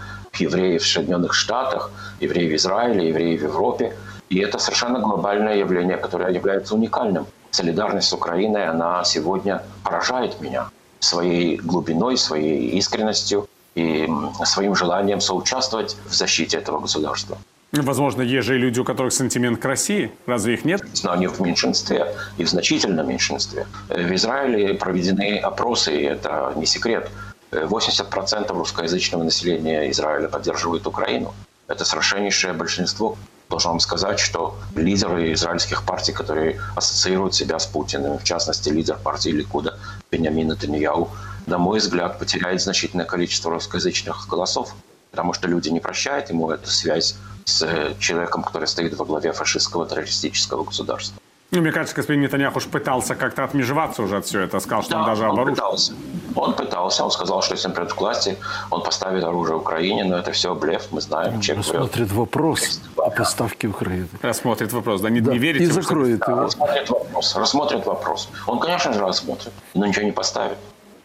евреи 0.42 0.78
в 0.78 0.86
Соединенных 0.86 1.34
Штатах, 1.34 1.90
евреи 2.20 2.48
в 2.48 2.54
Израиле, 2.56 3.08
евреи 3.08 3.36
в 3.36 3.42
Европе. 3.42 3.94
И 4.28 4.38
это 4.38 4.58
совершенно 4.58 4.98
глобальное 4.98 5.56
явление, 5.56 5.96
которое 5.96 6.32
является 6.32 6.74
уникальным. 6.74 7.26
Солидарность 7.50 8.08
с 8.08 8.12
Украиной, 8.12 8.66
она 8.66 9.04
сегодня 9.04 9.62
поражает 9.84 10.40
меня 10.40 10.70
своей 11.00 11.56
глубиной, 11.56 12.16
своей 12.16 12.70
искренностью 12.78 13.46
и 13.74 14.08
своим 14.44 14.74
желанием 14.74 15.20
соучаствовать 15.20 15.96
в 16.06 16.14
защите 16.14 16.58
этого 16.58 16.80
государства. 16.80 17.36
Возможно, 17.72 18.20
есть 18.20 18.46
же 18.46 18.58
люди, 18.58 18.80
у 18.80 18.84
которых 18.84 19.14
сентимент 19.14 19.58
к 19.58 19.64
России. 19.64 20.12
Разве 20.26 20.54
их 20.54 20.66
нет? 20.66 20.82
Но 21.04 21.12
они 21.12 21.26
в 21.26 21.40
меньшинстве 21.40 22.14
и 22.36 22.44
в 22.44 22.48
значительном 22.50 23.08
меньшинстве. 23.08 23.66
В 23.88 24.14
Израиле 24.14 24.74
проведены 24.74 25.38
опросы, 25.38 25.98
и 25.98 26.02
это 26.04 26.52
не 26.54 26.66
секрет. 26.66 27.10
80% 27.52 28.52
русскоязычного 28.52 29.22
населения 29.22 29.90
Израиля 29.90 30.28
поддерживают 30.28 30.86
Украину. 30.86 31.34
Это 31.68 31.84
совершеннейшее 31.84 32.52
большинство. 32.54 33.16
Должен 33.48 33.72
вам 33.72 33.80
сказать, 33.80 34.18
что 34.18 34.56
лидеры 34.74 35.32
израильских 35.34 35.84
партий, 35.84 36.12
которые 36.12 36.58
ассоциируют 36.74 37.34
себя 37.34 37.58
с 37.58 37.66
Путиным, 37.66 38.18
в 38.18 38.24
частности, 38.24 38.70
лидер 38.70 38.96
партии 38.96 39.28
Ликуда 39.28 39.78
Бенямин 40.10 40.48
Натаньяу, 40.48 41.10
на 41.46 41.58
мой 41.58 41.78
взгляд, 41.78 42.18
потеряет 42.18 42.62
значительное 42.62 43.04
количество 43.04 43.50
русскоязычных 43.50 44.26
голосов, 44.28 44.74
потому 45.10 45.34
что 45.34 45.48
люди 45.48 45.68
не 45.68 45.80
прощают 45.80 46.30
ему 46.30 46.50
эту 46.50 46.70
связь 46.70 47.16
с 47.44 47.94
человеком, 47.98 48.42
который 48.42 48.68
стоит 48.68 48.94
во 48.94 49.04
главе 49.04 49.32
фашистского 49.32 49.86
террористического 49.86 50.64
государства. 50.64 51.21
Ну, 51.52 51.60
мне 51.60 51.70
кажется, 51.70 51.94
господин 51.94 52.22
Нетаньяху 52.22 52.56
уж 52.56 52.66
пытался 52.66 53.14
как-то 53.14 53.44
отмежеваться 53.44 54.02
уже 54.02 54.16
от 54.16 54.24
всего 54.24 54.42
этого. 54.42 54.58
Сказал, 54.58 54.82
что 54.82 54.92
да, 54.92 55.00
он 55.00 55.06
даже 55.06 55.24
он 55.24 55.30
оборудовал. 55.32 55.72
Пытался. 55.72 55.92
Он 56.34 56.54
пытался, 56.54 57.04
он 57.04 57.10
сказал, 57.10 57.42
что 57.42 57.54
если 57.54 57.68
он 57.68 57.74
придет 57.74 57.92
к 57.92 58.00
власти, 58.00 58.38
он 58.70 58.82
поставит 58.82 59.22
оружие 59.22 59.56
Украине, 59.56 60.04
но 60.04 60.16
это 60.16 60.32
все 60.32 60.54
блеф, 60.54 60.88
мы 60.92 61.02
знаем. 61.02 61.34
Он 61.34 61.56
рассмотрит 61.58 62.10
вопрос 62.10 62.80
о 62.96 63.10
поставке 63.10 63.68
Украины. 63.68 64.08
Рассмотрит 64.22 64.72
вопрос, 64.72 65.02
да, 65.02 65.10
не, 65.10 65.20
да. 65.20 65.32
не 65.32 65.38
верите? 65.38 65.64
И 65.64 65.66
закроет 65.66 66.20
да, 66.20 66.32
его. 66.32 66.42
Рассмотрит 66.44 66.88
вопрос, 66.88 67.36
рассмотрит 67.36 67.84
вопрос. 67.84 68.30
Он, 68.46 68.58
конечно 68.58 68.94
же, 68.94 69.00
рассмотрит, 69.00 69.52
но 69.74 69.84
ничего 69.84 70.06
не 70.06 70.12
поставит. 70.12 70.56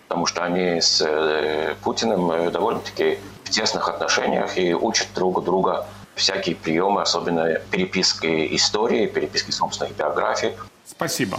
Потому 0.08 0.26
что 0.28 0.46
они 0.46 0.80
с 0.80 1.02
э, 1.06 1.76
Путиным 1.84 2.32
э, 2.32 2.52
довольно-таки 2.52 3.20
в 3.44 3.50
тесных 3.50 3.90
отношениях 3.90 4.58
и 4.58 4.74
учат 4.74 5.10
друг 5.14 5.44
друга 5.44 5.86
всякие 6.18 6.56
приемы, 6.56 7.02
особенно 7.02 7.60
переписки 7.72 8.56
истории, 8.56 9.08
переписки 9.08 9.52
собственных 9.52 9.96
биографий. 9.96 10.52
Спасибо. 10.86 11.38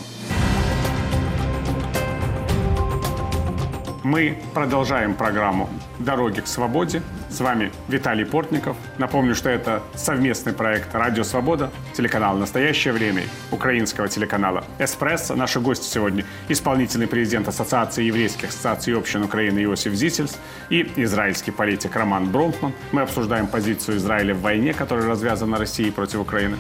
Мы 4.09 4.38
продолжаем 4.55 5.12
программу 5.12 5.69
«Дороги 5.99 6.41
к 6.41 6.47
свободе». 6.47 7.03
С 7.29 7.41
вами 7.41 7.71
Виталий 7.88 8.25
Портников. 8.25 8.75
Напомню, 8.97 9.35
что 9.35 9.50
это 9.50 9.83
совместный 9.95 10.55
проект 10.55 10.95
«Радио 10.95 11.25
Свобода», 11.25 11.71
телеканал 11.95 12.38
«Настоящее 12.38 12.95
время», 12.95 13.25
украинского 13.50 14.09
телеканала 14.09 14.65
«Эспрессо». 14.79 15.37
Наши 15.37 15.61
гости 15.61 15.85
сегодня– 15.85 16.25
исполнительный 16.49 17.07
президент 17.07 17.49
Ассоциации 17.49 18.05
еврейских 18.05 18.49
ассоциаций 18.49 18.97
общин 18.97 19.25
Украины 19.25 19.62
Иосиф 19.65 19.93
Зительс 19.93 20.38
и 20.71 20.91
израильский 20.97 21.50
политик 21.50 21.95
Роман 21.95 22.31
Бронфман. 22.31 22.73
Мы 22.93 23.03
обсуждаем 23.03 23.47
позицию 23.47 23.99
Израиля 23.99 24.35
в 24.35 24.41
войне, 24.41 24.73
которая 24.73 25.07
развязана 25.07 25.59
Россией 25.59 25.91
против 25.91 26.21
Украины. 26.21 26.57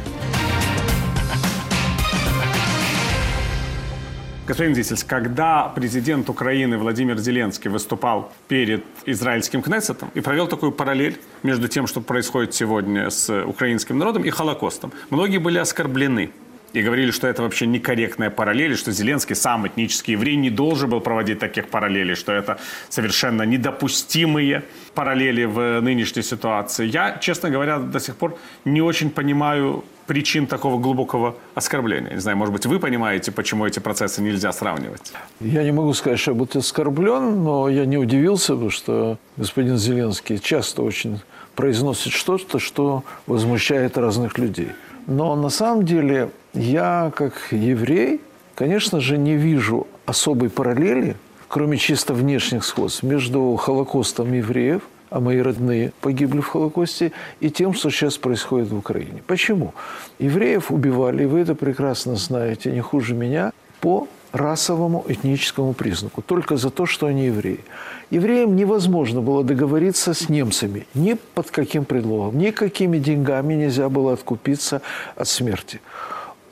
Господин 4.48 4.74
Зисельс, 4.74 5.04
когда 5.04 5.68
президент 5.68 6.30
Украины 6.30 6.78
Владимир 6.78 7.18
Зеленский 7.18 7.68
выступал 7.70 8.32
перед 8.48 8.82
израильским 9.04 9.60
Кнессетом 9.60 10.10
и 10.14 10.20
провел 10.20 10.46
такую 10.48 10.72
параллель 10.72 11.18
между 11.42 11.68
тем, 11.68 11.86
что 11.86 12.00
происходит 12.00 12.54
сегодня 12.54 13.10
с 13.10 13.44
украинским 13.44 13.98
народом 13.98 14.24
и 14.24 14.30
Холокостом, 14.30 14.90
многие 15.10 15.36
были 15.36 15.58
оскорблены 15.58 16.30
и 16.72 16.82
говорили, 16.82 17.10
что 17.10 17.26
это 17.26 17.42
вообще 17.42 17.66
некорректная 17.66 18.30
параллель, 18.30 18.76
что 18.76 18.92
Зеленский 18.92 19.34
сам 19.34 19.66
этнический 19.66 20.12
еврей 20.12 20.36
не 20.36 20.50
должен 20.50 20.90
был 20.90 21.00
проводить 21.00 21.38
таких 21.38 21.68
параллелей, 21.68 22.14
что 22.14 22.32
это 22.32 22.58
совершенно 22.88 23.42
недопустимые 23.42 24.64
параллели 24.94 25.44
в 25.44 25.80
нынешней 25.80 26.22
ситуации. 26.22 26.86
Я, 26.86 27.18
честно 27.20 27.50
говоря, 27.50 27.78
до 27.78 28.00
сих 28.00 28.16
пор 28.16 28.38
не 28.64 28.82
очень 28.82 29.10
понимаю 29.10 29.84
причин 30.06 30.46
такого 30.46 30.78
глубокого 30.78 31.36
оскорбления? 31.54 32.14
Не 32.14 32.20
знаю, 32.20 32.36
может 32.36 32.52
быть, 32.52 32.66
вы 32.66 32.78
понимаете, 32.78 33.30
почему 33.30 33.66
эти 33.66 33.78
процессы 33.78 34.22
нельзя 34.22 34.52
сравнивать? 34.52 35.12
Я 35.40 35.62
не 35.62 35.72
могу 35.72 35.92
сказать, 35.92 36.18
что 36.18 36.32
я 36.32 36.36
буду 36.36 36.58
оскорблен, 36.58 37.44
но 37.44 37.68
я 37.68 37.84
не 37.84 37.98
удивился 37.98 38.56
бы, 38.56 38.70
что 38.70 39.18
господин 39.36 39.76
Зеленский 39.76 40.38
часто 40.38 40.82
очень 40.82 41.20
произносит 41.54 42.12
что-то, 42.12 42.58
что 42.58 43.04
возмущает 43.26 43.98
разных 43.98 44.38
людей. 44.38 44.68
Но 45.06 45.36
на 45.36 45.48
самом 45.48 45.84
деле 45.84 46.30
я, 46.58 47.12
как 47.14 47.34
еврей, 47.50 48.20
конечно 48.54 49.00
же, 49.00 49.16
не 49.18 49.36
вижу 49.36 49.86
особой 50.06 50.50
параллели, 50.50 51.16
кроме 51.48 51.76
чисто 51.76 52.14
внешних 52.14 52.64
сходств, 52.64 53.02
между 53.02 53.56
Холокостом 53.56 54.32
евреев– 54.32 54.82
а 55.10 55.20
мои 55.20 55.40
родные 55.40 55.92
погибли 56.00 56.40
в 56.40 56.48
Холокосте, 56.48 57.12
и 57.40 57.50
тем, 57.50 57.74
что 57.74 57.90
сейчас 57.90 58.18
происходит 58.18 58.70
в 58.70 58.76
Украине. 58.76 59.22
Почему? 59.26 59.74
Евреев 60.18 60.70
убивали, 60.70 61.22
и 61.22 61.26
вы 61.26 61.40
это 61.40 61.54
прекрасно 61.54 62.16
знаете, 62.16 62.70
не 62.70 62.80
хуже 62.80 63.14
меня, 63.14 63.52
по 63.80 64.08
расовому 64.32 65.04
этническому 65.08 65.72
признаку, 65.72 66.20
только 66.20 66.56
за 66.56 66.70
то, 66.70 66.84
что 66.84 67.06
они 67.06 67.26
евреи. 67.26 67.64
Евреям 68.10 68.56
невозможно 68.56 69.22
было 69.22 69.42
договориться 69.42 70.12
с 70.12 70.28
немцами 70.28 70.86
ни 70.94 71.16
под 71.34 71.50
каким 71.50 71.84
предлогом, 71.86 72.38
никакими 72.38 72.98
деньгами 72.98 73.54
нельзя 73.54 73.88
было 73.88 74.12
откупиться 74.12 74.82
от 75.16 75.28
смерти. 75.28 75.80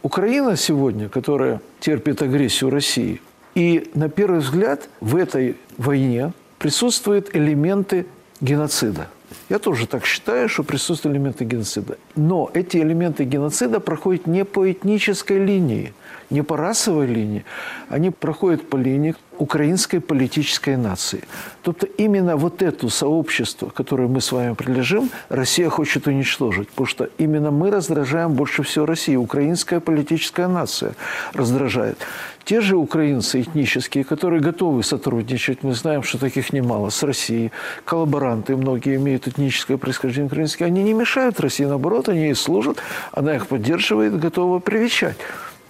Украина 0.06 0.54
сегодня, 0.54 1.08
которая 1.08 1.60
терпит 1.80 2.22
агрессию 2.22 2.70
России, 2.70 3.20
и 3.56 3.90
на 3.94 4.08
первый 4.08 4.38
взгляд 4.38 4.88
в 5.00 5.16
этой 5.16 5.56
войне 5.78 6.32
присутствуют 6.58 7.34
элементы 7.34 8.06
геноцида. 8.40 9.08
Я 9.48 9.58
тоже 9.58 9.88
так 9.88 10.06
считаю, 10.06 10.48
что 10.48 10.62
присутствуют 10.62 11.16
элементы 11.16 11.44
геноцида. 11.44 11.98
Но 12.14 12.52
эти 12.54 12.76
элементы 12.76 13.24
геноцида 13.24 13.80
проходят 13.80 14.28
не 14.28 14.44
по 14.44 14.70
этнической 14.70 15.44
линии, 15.44 15.92
не 16.30 16.42
по 16.42 16.56
расовой 16.56 17.06
линии. 17.06 17.44
Они 17.88 18.10
проходят 18.10 18.68
по 18.68 18.76
линии 18.76 19.14
украинской 19.38 20.00
политической 20.00 20.76
нации. 20.76 21.22
Тобто 21.62 21.86
именно 21.86 22.36
вот 22.36 22.62
это 22.62 22.88
сообщество, 22.88 23.68
которое 23.68 24.08
мы 24.08 24.20
с 24.20 24.32
вами 24.32 24.54
прилежим, 24.54 25.10
Россия 25.28 25.68
хочет 25.68 26.06
уничтожить. 26.06 26.68
Потому 26.70 26.86
что 26.86 27.08
именно 27.18 27.50
мы 27.50 27.70
раздражаем 27.70 28.32
больше 28.32 28.62
всего 28.62 28.86
Россию. 28.86 29.22
Украинская 29.22 29.80
политическая 29.80 30.48
нация 30.48 30.94
раздражает. 31.34 31.98
Те 32.46 32.60
же 32.60 32.76
украинцы 32.76 33.40
этнические, 33.40 34.04
которые 34.04 34.40
готовы 34.40 34.84
сотрудничать, 34.84 35.64
мы 35.64 35.74
знаем, 35.74 36.04
что 36.04 36.16
таких 36.16 36.52
немало, 36.52 36.90
с 36.90 37.02
Россией, 37.02 37.50
коллаборанты, 37.84 38.54
многие 38.56 38.94
имеют 38.96 39.26
этническое 39.26 39.76
происхождение 39.76 40.26
украинское, 40.26 40.68
они 40.68 40.84
не 40.84 40.92
мешают 40.92 41.40
России, 41.40 41.64
наоборот, 41.64 42.08
они 42.08 42.20
ей 42.20 42.36
служат, 42.36 42.78
она 43.10 43.34
их 43.34 43.48
поддерживает, 43.48 44.20
готова 44.20 44.60
привечать. 44.60 45.16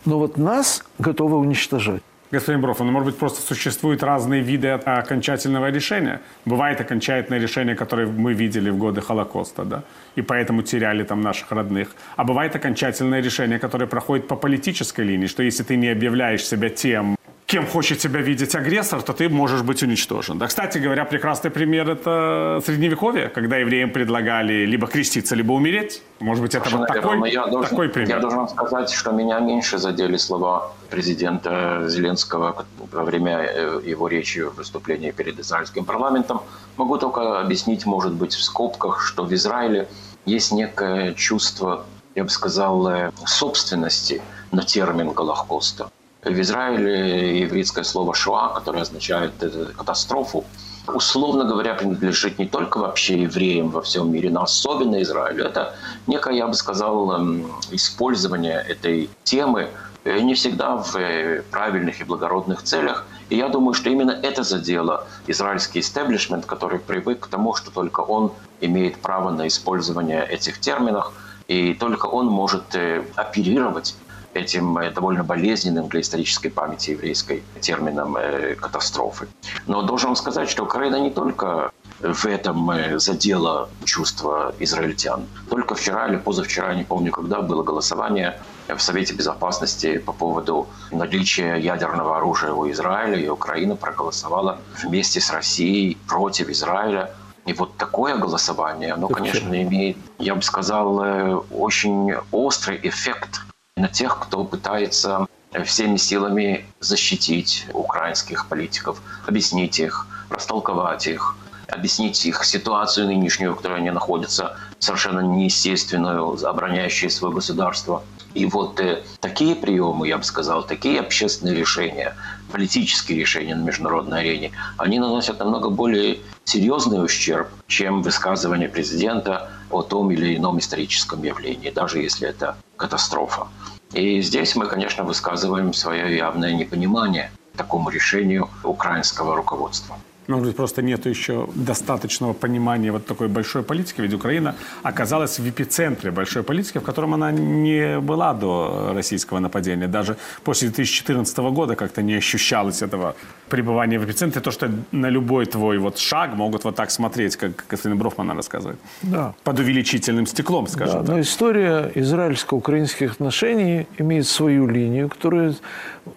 Но 0.06 0.18
вот 0.18 0.38
нас 0.38 0.84
готовы 0.98 1.36
уничтожать. 1.36 2.02
Господин 2.32 2.60
Брофман, 2.60 2.86
ну, 2.86 2.92
может 2.92 3.06
быть, 3.06 3.18
просто 3.18 3.40
существуют 3.40 4.02
разные 4.02 4.42
виды 4.42 4.68
окончательного 4.68 5.70
решения. 5.70 6.20
Бывает 6.44 6.80
окончательное 6.80 7.40
решение, 7.40 7.76
которое 7.76 8.06
мы 8.06 8.32
видели 8.32 8.70
в 8.70 8.78
годы 8.78 9.00
Холокоста, 9.00 9.64
да, 9.64 9.82
и 10.16 10.22
поэтому 10.22 10.62
теряли 10.62 11.04
там 11.04 11.20
наших 11.20 11.52
родных. 11.52 11.94
А 12.16 12.24
бывает 12.24 12.56
окончательное 12.56 13.20
решение, 13.20 13.58
которое 13.58 13.86
проходит 13.86 14.26
по 14.26 14.36
политической 14.36 15.04
линии, 15.04 15.26
что 15.28 15.42
если 15.42 15.62
ты 15.62 15.76
не 15.76 15.88
объявляешь 15.88 16.44
себя 16.44 16.68
тем, 16.68 17.16
кем 17.46 17.66
хочет 17.66 18.00
себя 18.00 18.20
видеть 18.20 18.54
агрессор, 18.54 19.02
то 19.02 19.12
ты 19.12 19.28
можешь 19.28 19.62
быть 19.62 19.82
уничтожен. 19.82 20.38
Да, 20.38 20.48
кстати 20.48 20.78
говоря, 20.78 21.04
прекрасный 21.04 21.50
пример– 21.50 21.88
это 21.90 22.60
Средневековье, 22.66 23.28
когда 23.28 23.56
евреям 23.56 23.90
предлагали 23.90 24.66
либо 24.66 24.88
креститься, 24.88 25.36
либо 25.36 25.52
умереть. 25.52 26.02
Может 26.18 26.42
быть, 26.42 26.54
это 26.56 26.68
вот 26.76 26.88
такой, 26.88 27.30
я 27.30 27.46
должен, 27.46 27.70
такой 27.70 27.88
пример. 27.88 28.16
Я 28.16 28.18
должен 28.20 28.48
сказать, 28.48 28.90
что 28.90 29.12
меня 29.12 29.38
меньше 29.38 29.78
задели 29.78 30.16
слова 30.16 30.72
президента 30.90 31.84
Зеленского 31.88 32.66
во 32.92 33.04
время 33.04 33.38
э, 33.38 33.80
его 33.84 34.08
речи 34.08 34.40
в 34.40 34.56
выступлении 34.56 35.12
перед 35.12 35.38
израильским 35.38 35.84
парламентом. 35.84 36.40
Могу 36.76 36.98
только 36.98 37.40
объяснить, 37.40 37.86
может 37.86 38.12
быть, 38.12 38.34
в 38.34 38.42
скобках, 38.42 39.00
что 39.00 39.24
в 39.24 39.32
Израиле 39.32 39.86
есть 40.24 40.50
некое 40.50 41.14
чувство, 41.14 41.86
я 42.16 42.24
бы 42.24 42.30
сказал, 42.30 42.88
э, 42.88 43.12
собственности 43.24 44.20
на 44.50 44.64
термин 44.64 45.12
Голохоста. 45.12 45.90
В 46.26 46.40
Израиле 46.40 47.40
еврейское 47.42 47.84
слово 47.84 48.12
«шоа», 48.12 48.52
которое 48.52 48.82
означает 48.82 49.32
катастрофу, 49.76 50.44
условно 50.88 51.44
говоря, 51.44 51.74
принадлежит 51.74 52.40
не 52.40 52.46
только 52.46 52.78
вообще 52.78 53.22
евреям 53.22 53.68
во 53.68 53.80
всем 53.80 54.10
мире, 54.10 54.30
но 54.30 54.42
особенно 54.42 55.00
Израилю. 55.02 55.44
Это 55.44 55.76
некое, 56.08 56.34
я 56.34 56.48
бы 56.48 56.54
сказал, 56.54 57.12
эм, 57.12 57.46
использование 57.70 58.58
этой 58.58 59.08
темы 59.22 59.68
э, 60.04 60.18
не 60.18 60.34
всегда 60.34 60.76
в 60.76 60.96
э, 60.96 61.42
правильных 61.52 62.00
и 62.00 62.04
благородных 62.04 62.64
целях. 62.64 63.06
И 63.28 63.36
я 63.36 63.48
думаю, 63.48 63.74
что 63.74 63.88
именно 63.88 64.10
это 64.10 64.42
задело 64.42 65.06
израильский 65.28 65.78
истеблишмент, 65.78 66.44
который 66.44 66.80
привык 66.80 67.20
к 67.20 67.26
тому, 67.28 67.54
что 67.54 67.70
только 67.70 68.00
он 68.00 68.32
имеет 68.60 68.96
право 68.96 69.30
на 69.30 69.46
использование 69.46 70.26
этих 70.26 70.58
терминов, 70.58 71.12
и 71.46 71.74
только 71.74 72.06
он 72.06 72.26
может 72.26 72.74
э, 72.74 73.04
оперировать 73.14 73.94
этим 74.36 74.78
э, 74.78 74.90
довольно 74.90 75.24
болезненным 75.24 75.88
для 75.88 76.00
исторической 76.00 76.48
памяти 76.48 76.90
еврейской 76.90 77.42
термином 77.60 78.16
э, 78.16 78.54
катастрофы. 78.54 79.28
Но 79.66 79.82
должен 79.82 80.16
сказать, 80.16 80.48
что 80.48 80.64
Украина 80.64 80.96
не 81.00 81.10
только 81.10 81.70
в 82.00 82.26
этом 82.26 82.70
э, 82.70 82.98
задела 82.98 83.68
чувства 83.84 84.54
израильтян. 84.60 85.26
Только 85.48 85.74
вчера 85.74 86.08
или 86.08 86.16
позавчера, 86.16 86.74
не 86.74 86.84
помню 86.84 87.10
когда, 87.12 87.40
было 87.40 87.62
голосование 87.62 88.38
в 88.68 88.78
Совете 88.78 89.14
Безопасности 89.14 89.98
по 89.98 90.12
поводу 90.12 90.66
наличия 90.90 91.56
ядерного 91.56 92.16
оружия 92.16 92.52
у 92.52 92.70
Израиля, 92.70 93.16
и 93.16 93.28
Украина 93.28 93.76
проголосовала 93.76 94.58
вместе 94.82 95.20
с 95.20 95.30
Россией 95.30 95.96
против 96.08 96.48
Израиля. 96.48 97.10
И 97.46 97.52
вот 97.52 97.76
такое 97.76 98.16
голосование, 98.16 98.92
оно, 98.92 99.06
конечно, 99.08 99.62
имеет, 99.62 99.96
я 100.18 100.34
бы 100.34 100.42
сказал, 100.42 101.44
очень 101.50 102.12
острый 102.32 102.80
эффект 102.82 103.46
на 103.76 103.88
тех, 103.88 104.18
кто 104.20 104.42
пытается 104.42 105.26
всеми 105.64 105.98
силами 105.98 106.64
защитить 106.80 107.66
украинских 107.74 108.48
политиков, 108.48 109.02
объяснить 109.26 109.78
их, 109.78 110.06
растолковать 110.30 111.06
их, 111.06 111.36
объяснить 111.68 112.24
их 112.24 112.42
ситуацию 112.44 113.06
нынешнюю, 113.06 113.52
в 113.52 113.56
которой 113.56 113.78
они 113.78 113.90
находятся, 113.90 114.56
совершенно 114.78 115.20
неестественную, 115.20 116.48
обороняющую 116.48 117.10
свое 117.10 117.34
государство. 117.34 118.02
И 118.34 118.46
вот 118.46 118.80
э, 118.80 119.02
такие 119.20 119.54
приемы, 119.54 120.08
я 120.08 120.18
бы 120.18 120.24
сказал, 120.24 120.62
такие 120.62 121.00
общественные 121.00 121.54
решения, 121.54 122.14
политические 122.52 123.18
решения 123.18 123.54
на 123.54 123.62
международной 123.62 124.20
арене, 124.20 124.52
они 124.78 124.98
наносят 124.98 125.38
намного 125.38 125.70
более 125.70 126.18
серьезный 126.44 127.02
ущерб, 127.04 127.48
чем 127.66 128.02
высказывание 128.02 128.68
президента 128.68 129.50
о 129.70 129.82
том 129.82 130.10
или 130.10 130.36
ином 130.36 130.58
историческом 130.58 131.22
явлении, 131.22 131.70
даже 131.70 132.00
если 132.00 132.28
это 132.28 132.56
катастрофа. 132.76 133.48
И 133.92 134.20
здесь 134.20 134.56
мы, 134.56 134.66
конечно, 134.66 135.04
высказываем 135.04 135.72
свое 135.72 136.16
явное 136.16 136.52
непонимание 136.52 137.30
такому 137.56 137.90
решению 137.90 138.48
украинского 138.64 139.36
руководства. 139.36 139.98
Может 140.28 140.46
быть, 140.46 140.56
просто 140.56 140.82
нет 140.82 141.06
еще 141.06 141.48
достаточного 141.54 142.32
понимания 142.32 142.92
вот 142.92 143.06
такой 143.06 143.28
большой 143.28 143.62
политики, 143.62 144.00
ведь 144.00 144.14
Украина 144.14 144.54
оказалась 144.82 145.38
в 145.38 145.48
эпицентре 145.48 146.10
большой 146.10 146.42
политики, 146.42 146.78
в 146.78 146.82
котором 146.82 147.14
она 147.14 147.32
не 147.32 148.00
была 148.00 148.34
до 148.34 148.92
российского 148.94 149.38
нападения. 149.38 149.88
Даже 149.88 150.16
после 150.44 150.68
2014 150.68 151.38
года 151.38 151.76
как-то 151.76 152.02
не 152.02 152.14
ощущалось 152.14 152.82
этого 152.82 153.14
пребывания 153.48 153.98
в 153.98 154.04
эпицентре, 154.04 154.40
то, 154.40 154.50
что 154.50 154.70
на 154.92 155.10
любой 155.10 155.46
твой 155.46 155.78
вот 155.78 155.98
шаг 155.98 156.34
могут 156.34 156.64
вот 156.64 156.74
так 156.74 156.90
смотреть, 156.90 157.36
как 157.36 157.64
Катерина 157.68 157.96
Брофмана 157.96 158.34
рассказывает. 158.34 158.78
Да. 159.02 159.34
Под 159.44 159.58
увеличительным 159.58 160.26
стеклом, 160.26 160.66
скажем 160.66 161.00
да, 161.00 161.06
так. 161.06 161.14
Но 161.14 161.20
история 161.20 161.90
израильско-украинских 161.94 163.12
отношений 163.12 163.86
имеет 163.98 164.26
свою 164.26 164.66
линию, 164.66 165.08
которую, 165.08 165.54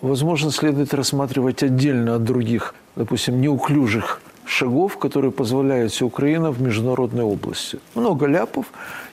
возможно, 0.02 0.52
следует 0.52 0.94
рассматривать 0.94 1.64
отдельно 1.64 2.16
от 2.16 2.24
других 2.24 2.74
допустим, 3.00 3.40
неуклюжих 3.40 4.22
шагов, 4.46 4.98
которые 4.98 5.32
позволяют 5.32 5.94
себе 5.94 6.08
Украина 6.08 6.52
в 6.52 6.62
международной 6.62 7.24
области. 7.24 7.80
Много 7.96 8.26
ляпов. 8.26 8.66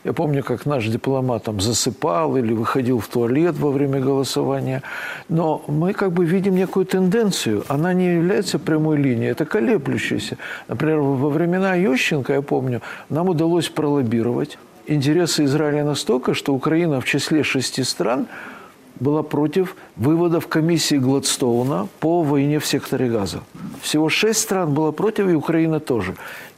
Я 0.05 0.13
помню, 0.13 0.43
как 0.43 0.67
наш 0.67 0.87
дипломат 0.87 1.45
там 1.45 1.61
засыпал 1.61 2.37
или 2.37 2.53
выходил 2.53 2.99
в 2.99 3.07
туалет 3.07 3.57
во 3.59 3.71
время 3.71 4.01
голосования. 4.01 4.83
Но 5.29 5.63
мы 5.69 5.93
как 5.93 6.11
бы 6.13 6.25
видим 6.25 6.57
некую 6.57 6.85
тенденцию. 6.85 7.65
Она 7.69 7.95
не 7.95 8.15
является 8.15 8.59
прямой 8.59 8.97
линией, 8.97 9.31
это 9.31 9.45
колеблющаяся. 9.45 10.37
Например, 10.69 10.99
во 10.99 11.29
времена 11.29 11.75
Ющенко, 11.75 12.33
я 12.33 12.43
помню, 12.43 12.81
нам 13.09 13.29
удалось 13.29 13.69
пролоббировать 13.69 14.59
интересы 14.89 15.45
Израиля 15.45 15.85
настолько, 15.85 16.35
что 16.35 16.55
Украина 16.55 17.01
в 17.01 17.05
числе 17.05 17.45
шести 17.45 17.85
стран– 17.85 18.27
была 19.01 19.23
против 19.23 19.77
выводов 19.97 20.47
комиссии 20.47 20.99
Гладстоуна 20.99 21.89
по 22.01 22.23
войне 22.23 22.59
в 22.59 22.67
секторе 22.67 23.09
Газа. 23.09 23.41
Всего 23.81 24.09
шесть 24.09 24.41
стран 24.41 24.75
было 24.75 24.93
против, 24.93 25.29
и 25.29 25.35
Украина 25.35 25.81
тоже. 25.81 26.15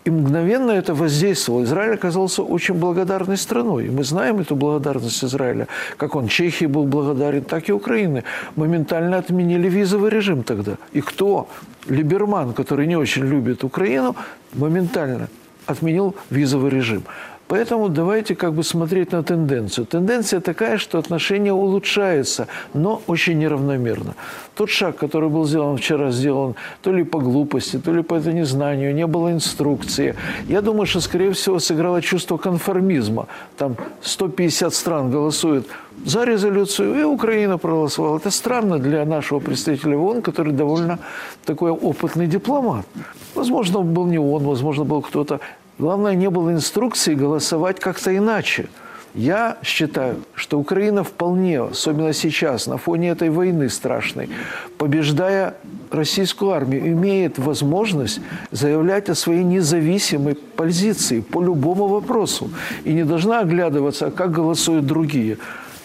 И 0.09 0.11
мгновенно 0.11 0.71
это 0.71 0.95
воздействовало. 0.95 1.65
Израиль 1.65 1.95
оказался 1.95 2.43
очень 2.43 2.75
благодарной 2.75 3.37
страной. 3.37 3.87
И 3.87 3.91
мы 3.91 4.05
знаем 4.05 4.39
эту 4.39 4.57
благодарность 4.57 5.25
Израиля. 5.25 5.67
Как 5.97 6.15
он 6.17 6.29
Чехии 6.29 6.67
был 6.67 6.85
благодарен, 6.85 7.43
так 7.43 7.69
и 7.69 7.73
Украины. 7.73 8.23
Моментально 8.57 9.19
отменили 9.19 9.69
визовый 9.69 10.11
режим 10.11 10.43
тогда. 10.43 10.77
И 10.95 11.01
кто? 11.01 11.49
Либерман, 11.89 12.53
который 12.53 12.87
не 12.87 12.97
очень 12.97 13.25
любит 13.25 13.65
Украину, 13.65 14.17
моментально 14.55 15.29
отменил 15.67 16.15
визовый 16.31 16.71
режим. 16.71 17.03
Поэтому 17.49 17.89
давайте 17.89 18.35
как 18.35 18.53
бы 18.53 18.63
смотреть 18.63 19.13
на 19.13 19.23
тенденцию. 19.23 19.87
Тенденция 19.87 20.41
такая, 20.41 20.77
что 20.79 20.99
отношения 20.99 21.53
улучшаются, 21.53 22.47
но 22.75 23.01
очень 23.07 23.39
неравномерно. 23.39 24.15
Тот 24.55 24.69
шаг, 24.69 24.97
который 24.97 25.31
был 25.31 25.47
сделан 25.47 25.77
вчера, 25.79 26.11
сделан 26.11 26.55
то 26.83 26.93
ли 26.93 27.05
по 27.05 27.21
глупости, 27.21 27.79
то 27.79 27.93
ли 27.93 28.03
по 28.03 28.17
это 28.17 28.33
незнанию, 28.33 28.95
не 28.95 29.07
было 29.07 29.33
инструкции. 29.33 30.15
Я 30.49 30.61
думаю, 30.61 30.87
что, 30.87 31.01
скорее 31.01 31.33
всего, 31.33 31.59
сыграло 31.59 32.03
чувство 32.03 32.37
конформизма. 32.37 33.27
Там 33.57 33.77
150 34.03 34.75
стран 34.75 35.11
голосуют 35.11 35.67
за 36.05 36.25
резолюцию, 36.25 37.01
и 37.01 37.03
Украина 37.03 37.59
проголосовала. 37.59 38.19
Это 38.19 38.31
странно 38.31 38.79
для 38.79 39.05
нашего 39.05 39.41
представителя 39.41 39.97
ООН, 39.97 40.23
который 40.23 40.53
довольно 40.53 40.99
такой 41.45 41.71
опытный 41.71 42.27
дипломат. 42.27 42.87
Возможно, 43.35 43.81
был 43.81 44.07
не 44.07 44.19
он, 44.19 44.45
возможно, 44.45 44.85
был 44.85 45.01
кто-то. 45.01 45.41
Главное, 45.79 46.15
не 46.15 46.29
было 46.29 46.53
инструкции 46.53 47.15
голосовать 47.15 47.79
как-то 47.79 48.17
иначе. 48.17 48.69
Я 49.15 49.59
считаю, 49.63 50.17
что 50.35 50.59
Украина 50.59 51.03
вполне, 51.03 51.63
особенно 51.63 52.13
сейчас, 52.13 52.67
на 52.67 52.79
фоне 52.79 53.11
этой 53.11 53.31
войны 53.31 53.71
страшной, 53.71 54.29
побеждая 54.77 55.55
российскую 55.91 56.51
армию, 56.51 56.87
имеет 56.89 57.39
возможность 57.39 58.21
заявлять 58.51 59.09
о 59.09 59.15
своей 59.15 59.45
независимой 59.45 60.35
позиции 60.35 61.21
по 61.21 61.43
любому 61.43 61.87
вопросу. 61.87 62.51
И 62.85 62.93
не 62.93 63.05
должна 63.05 63.41
оглядываться, 63.41 64.11
как 64.11 64.33
голосуют 64.33 64.85
другие. 64.85 65.39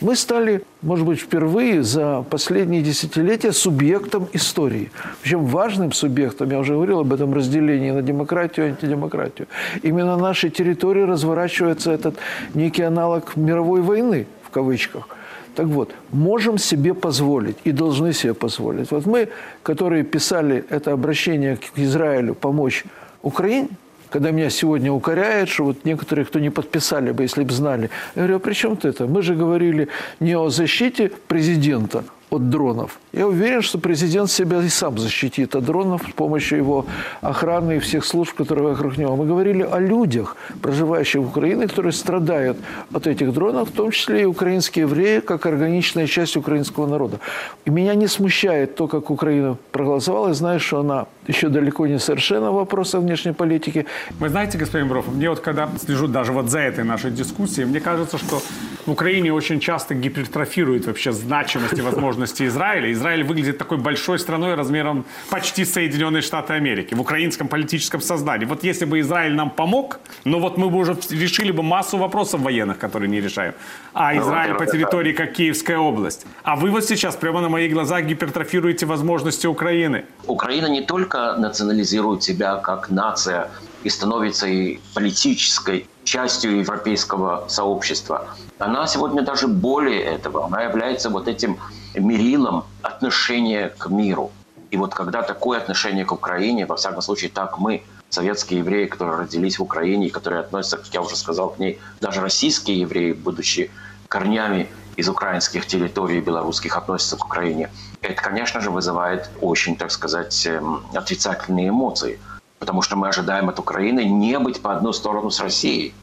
Мы 0.04 0.18
стали, 0.18 0.62
может 0.82 1.06
быть, 1.06 1.22
впервые 1.22 1.82
за 1.82 2.26
последние 2.30 2.82
десятилетия 2.82 3.54
субъектом 3.54 4.28
истории. 4.34 4.92
Причем 5.22 5.46
важным 5.46 5.94
субъектом, 5.94 6.52
я 6.52 6.60
уже 6.60 6.74
говорил 6.74 7.00
об 7.00 7.14
этом 7.14 7.34
разделении 7.34 7.92
на 7.92 8.02
демократию 8.02 8.66
и 8.66 8.70
антидемократию. 8.72 9.48
Именно 9.82 10.18
на 10.18 10.22
нашей 10.22 10.50
территории 10.50 11.04
разворачивается 11.04 11.92
этот 11.92 12.18
некий 12.54 12.84
аналог 12.84 13.38
мировой 13.38 13.82
войны, 13.82 14.28
в 14.44 14.50
кавычках. 14.50 15.08
Так 15.56 15.68
вот, 15.68 15.92
можем 16.12 16.58
себе 16.58 16.94
позволить 16.94 17.56
и 17.64 17.72
должны 17.72 18.12
себе 18.12 18.34
позволить. 18.34 18.92
Вот 18.92 19.06
мы, 19.06 19.30
которые 19.64 20.04
писали 20.04 20.66
это 20.70 20.92
обращение 20.92 21.56
к 21.56 21.80
Израилю 21.80 22.34
помочь 22.36 22.84
Украине, 23.22 23.70
когда 24.14 24.30
меня 24.30 24.52
сегодня 24.52 24.92
укоряют, 24.92 25.50
что 25.50 25.64
вот 25.64 25.86
некоторые, 25.86 26.26
кто 26.26 26.38
не 26.38 26.52
подписали 26.52 27.12
бы, 27.12 27.24
если 27.24 27.44
бы 27.44 27.52
знали. 27.52 27.90
Я 28.14 28.22
говорю, 28.22 28.36
а 28.36 28.40
при 28.40 28.54
чем 28.54 28.78
ты 28.78 28.90
это? 28.90 29.08
Мы 29.08 29.24
же 29.24 29.34
говорили 29.34 29.88
не 30.20 30.38
о 30.38 30.50
защите 30.50 31.10
президента, 31.28 32.04
от 32.30 32.48
дронов. 32.52 33.00
Я 33.14 33.28
уверен, 33.28 33.62
что 33.62 33.78
президент 33.78 34.32
себя 34.32 34.60
и 34.64 34.70
сам 34.70 34.98
защитит 34.98 35.56
от 35.56 35.64
дронов 35.66 36.02
с 36.10 36.14
помощью 36.14 36.58
его 36.58 36.88
охраны 37.22 37.76
и 37.76 37.80
всех 37.80 38.06
служб, 38.06 38.34
которые 38.34 38.70
вокруг 38.70 38.98
него. 38.98 39.16
Мы 39.16 39.28
говорили 39.28 39.62
о 39.62 39.78
людях, 39.78 40.36
проживающих 40.64 41.22
в 41.22 41.28
Украине, 41.28 41.68
которые 41.68 41.92
страдают 41.92 42.58
от 42.92 43.06
этих 43.06 43.32
дронов, 43.32 43.70
в 43.70 43.72
том 43.72 43.92
числе 43.92 44.24
и 44.24 44.26
украинские 44.26 44.86
евреи, 44.86 45.20
как 45.20 45.46
органичная 45.46 46.08
часть 46.08 46.36
украинского 46.38 46.88
народа. 46.88 47.20
И 47.66 47.70
меня 47.70 47.94
не 47.94 48.08
смущает 48.08 48.76
то, 48.76 48.88
как 48.88 49.12
Украина 49.12 49.58
проголосовала. 49.72 50.30
Я 50.30 50.34
знаю, 50.34 50.60
что 50.60 50.80
она 50.80 51.06
еще 51.28 51.50
далеко 51.50 51.86
не 51.86 52.00
совершенно 52.00 52.52
в 52.52 52.56
вопросах 52.56 53.02
внешней 53.02 53.34
политики. 53.34 53.86
Вы 54.20 54.30
знаете, 54.30 54.58
господин 54.58 54.88
Бров, 54.88 55.06
мне 55.08 55.30
вот 55.30 55.40
когда 55.40 55.70
слежу 55.86 56.08
даже 56.08 56.32
вот 56.32 56.50
за 56.50 56.60
этой 56.60 56.84
нашей 56.84 57.12
дискуссией, 57.12 57.66
мне 57.66 57.80
кажется, 57.80 58.18
что 58.18 58.42
в 58.86 58.92
Украине 58.92 59.32
очень 59.32 59.60
часто 59.60 59.94
гипертрофирует 59.94 60.88
вообще 60.88 61.12
значимость 61.14 61.78
и 61.78 61.82
возможности 61.82 62.48
Израиля. 62.48 62.92
Израиль 63.04 63.24
выглядит 63.24 63.58
такой 63.58 63.78
большой 63.78 64.18
страной 64.18 64.56
размером 64.56 65.06
почти 65.30 65.66
Соединенные 65.66 66.22
Штаты 66.22 66.54
Америки 66.54 66.94
в 66.94 67.02
украинском 67.02 67.48
политическом 67.50 68.02
сознании. 68.02 68.46
Вот 68.46 68.64
если 68.64 68.86
бы 68.86 69.02
Израиль 69.02 69.36
нам 69.36 69.50
помог, 69.50 70.00
ну 70.24 70.40
вот 70.40 70.58
мы 70.58 70.70
бы 70.70 70.78
уже 70.78 70.96
решили 71.10 71.52
бы 71.52 71.64
массу 71.64 71.98
вопросов 71.98 72.42
военных, 72.42 72.78
которые 72.78 73.10
не 73.10 73.20
решаем. 73.20 73.54
А 73.94 74.14
ну, 74.14 74.22
Израиль 74.22 74.54
по 74.54 74.66
территории, 74.66 75.12
как 75.12 75.34
Киевская 75.34 75.78
область. 75.78 76.26
А 76.44 76.56
вы 76.56 76.72
вот 76.72 76.86
сейчас 76.86 77.18
прямо 77.18 77.42
на 77.42 77.50
моих 77.50 77.74
глазах 77.74 78.06
гипертрофируете 78.06 78.86
возможности 78.86 79.48
Украины. 79.48 80.06
Украина 80.28 80.68
не 80.68 80.82
только 80.82 81.36
национализирует 81.38 82.24
себя 82.24 82.56
как 82.56 82.90
нация 82.90 83.50
и 83.84 83.90
становится 83.90 84.48
и 84.48 84.80
политической 84.94 85.88
частью 86.04 86.60
европейского 86.60 87.46
сообщества. 87.48 88.28
Она 88.60 88.88
сегодня 88.88 89.22
даже 89.22 89.48
более 89.48 90.02
этого. 90.02 90.46
Она 90.46 90.64
является 90.64 91.10
вот 91.10 91.28
этим 91.28 91.58
мерилом 91.96 92.66
отношения 92.82 93.70
к 93.70 93.90
миру. 93.90 94.32
И 94.72 94.78
вот 94.78 94.96
когда 94.96 95.22
такое 95.22 95.60
отношение 95.60 96.06
к 96.06 96.12
Украине, 96.12 96.66
во 96.66 96.76
всяком 96.76 97.02
случае, 97.02 97.30
так 97.30 97.60
мы, 97.60 97.84
советские 98.10 98.60
евреи, 98.60 98.86
которые 98.86 99.18
родились 99.20 99.60
в 99.60 99.64
Украине 99.64 100.08
и 100.08 100.10
которые 100.10 100.42
относятся, 100.42 100.78
как 100.78 100.88
я 100.94 101.02
уже 101.02 101.16
сказал, 101.16 101.50
к 101.50 101.60
ней, 101.60 101.80
даже 102.02 102.22
российские 102.22 102.80
евреи, 102.80 103.14
будучи 103.14 103.70
корнями 104.08 104.68
из 104.96 105.10
украинских 105.10 105.66
территорий 105.66 106.22
белорусских, 106.22 106.78
относятся 106.78 107.18
к 107.18 107.26
Украине, 107.26 107.70
это, 108.02 108.22
конечно 108.22 108.62
же, 108.62 108.70
вызывает 108.70 109.30
очень, 109.42 109.76
так 109.76 109.92
сказать, 109.92 110.46
эм, 110.46 110.84
отрицательные 110.94 111.70
эмоции. 111.70 112.20
Потому 112.64 112.82
что 112.82 112.96
мы 112.96 113.10
ожидаем 113.10 113.50
от 113.50 113.60
Украины 113.60 114.06
не 114.06 114.40
быть 114.40 114.62
по 114.62 114.72
одну 114.72 114.94
сторону 114.94 115.30
с 115.30 115.42
Россией. 115.42 115.94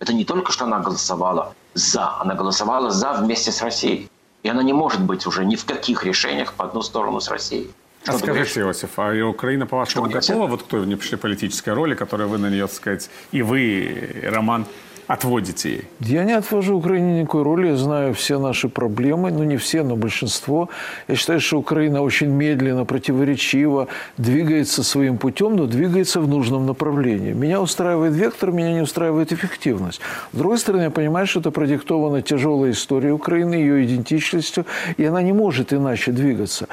Это 0.00 0.12
не 0.12 0.26
только 0.26 0.52
что 0.52 0.66
она 0.66 0.78
голосовала 0.80 1.54
за, 1.72 2.20
она 2.20 2.34
голосовала 2.34 2.90
за 2.90 3.14
вместе 3.14 3.50
с 3.50 3.62
Россией. 3.62 4.10
И 4.42 4.48
она 4.50 4.62
не 4.62 4.74
может 4.74 5.00
быть 5.00 5.26
уже 5.26 5.46
ни 5.46 5.56
в 5.56 5.64
каких 5.64 6.04
решениях 6.04 6.52
по 6.52 6.66
одну 6.66 6.82
сторону 6.82 7.20
с 7.20 7.30
Россией. 7.30 7.70
Что 8.02 8.12
а 8.12 8.18
скажите, 8.18 8.60
Иосиф, 8.60 8.98
а 8.98 9.14
Украина, 9.24 9.66
по-вашему, 9.66 10.10
готова 10.10 10.46
вот 10.46 10.62
к 10.62 10.66
той 10.66 10.80
внешнеполитической 10.80 11.72
роли, 11.72 11.94
которую 11.94 12.28
вы 12.28 12.36
на 12.36 12.50
нее, 12.50 12.66
так 12.66 12.76
сказать, 12.76 13.10
и 13.32 13.40
вы, 13.40 13.60
и 13.62 14.26
Роман, 14.26 14.66
отводите 15.10 15.70
ей? 15.70 15.82
Я 16.00 16.24
не 16.24 16.32
отвожу 16.32 16.76
Украине 16.76 17.20
никакой 17.20 17.42
роли. 17.42 17.68
Я 17.68 17.76
знаю 17.76 18.14
все 18.14 18.38
наши 18.38 18.68
проблемы. 18.68 19.30
Ну, 19.32 19.44
не 19.44 19.56
все, 19.56 19.82
но 19.82 19.96
большинство. 19.96 20.68
Я 21.08 21.16
считаю, 21.16 21.40
что 21.40 21.58
Украина 21.58 22.02
очень 22.02 22.28
медленно, 22.28 22.84
противоречиво 22.84 23.88
двигается 24.16 24.82
своим 24.82 25.18
путем, 25.18 25.56
но 25.56 25.66
двигается 25.66 26.20
в 26.20 26.28
нужном 26.28 26.66
направлении. 26.66 27.32
Меня 27.32 27.60
устраивает 27.60 28.14
вектор, 28.14 28.52
меня 28.52 28.72
не 28.72 28.82
устраивает 28.82 29.32
эффективность. 29.32 30.00
С 30.32 30.36
другой 30.36 30.58
стороны, 30.58 30.82
я 30.82 30.90
понимаю, 30.90 31.26
что 31.26 31.40
это 31.40 31.50
продиктовано 31.50 32.22
тяжелой 32.22 32.70
историей 32.70 33.12
Украины, 33.12 33.54
ее 33.54 33.84
идентичностью, 33.84 34.64
и 34.96 35.04
она 35.04 35.22
не 35.22 35.32
может 35.32 35.72
иначе 35.72 36.12
двигаться. 36.12 36.68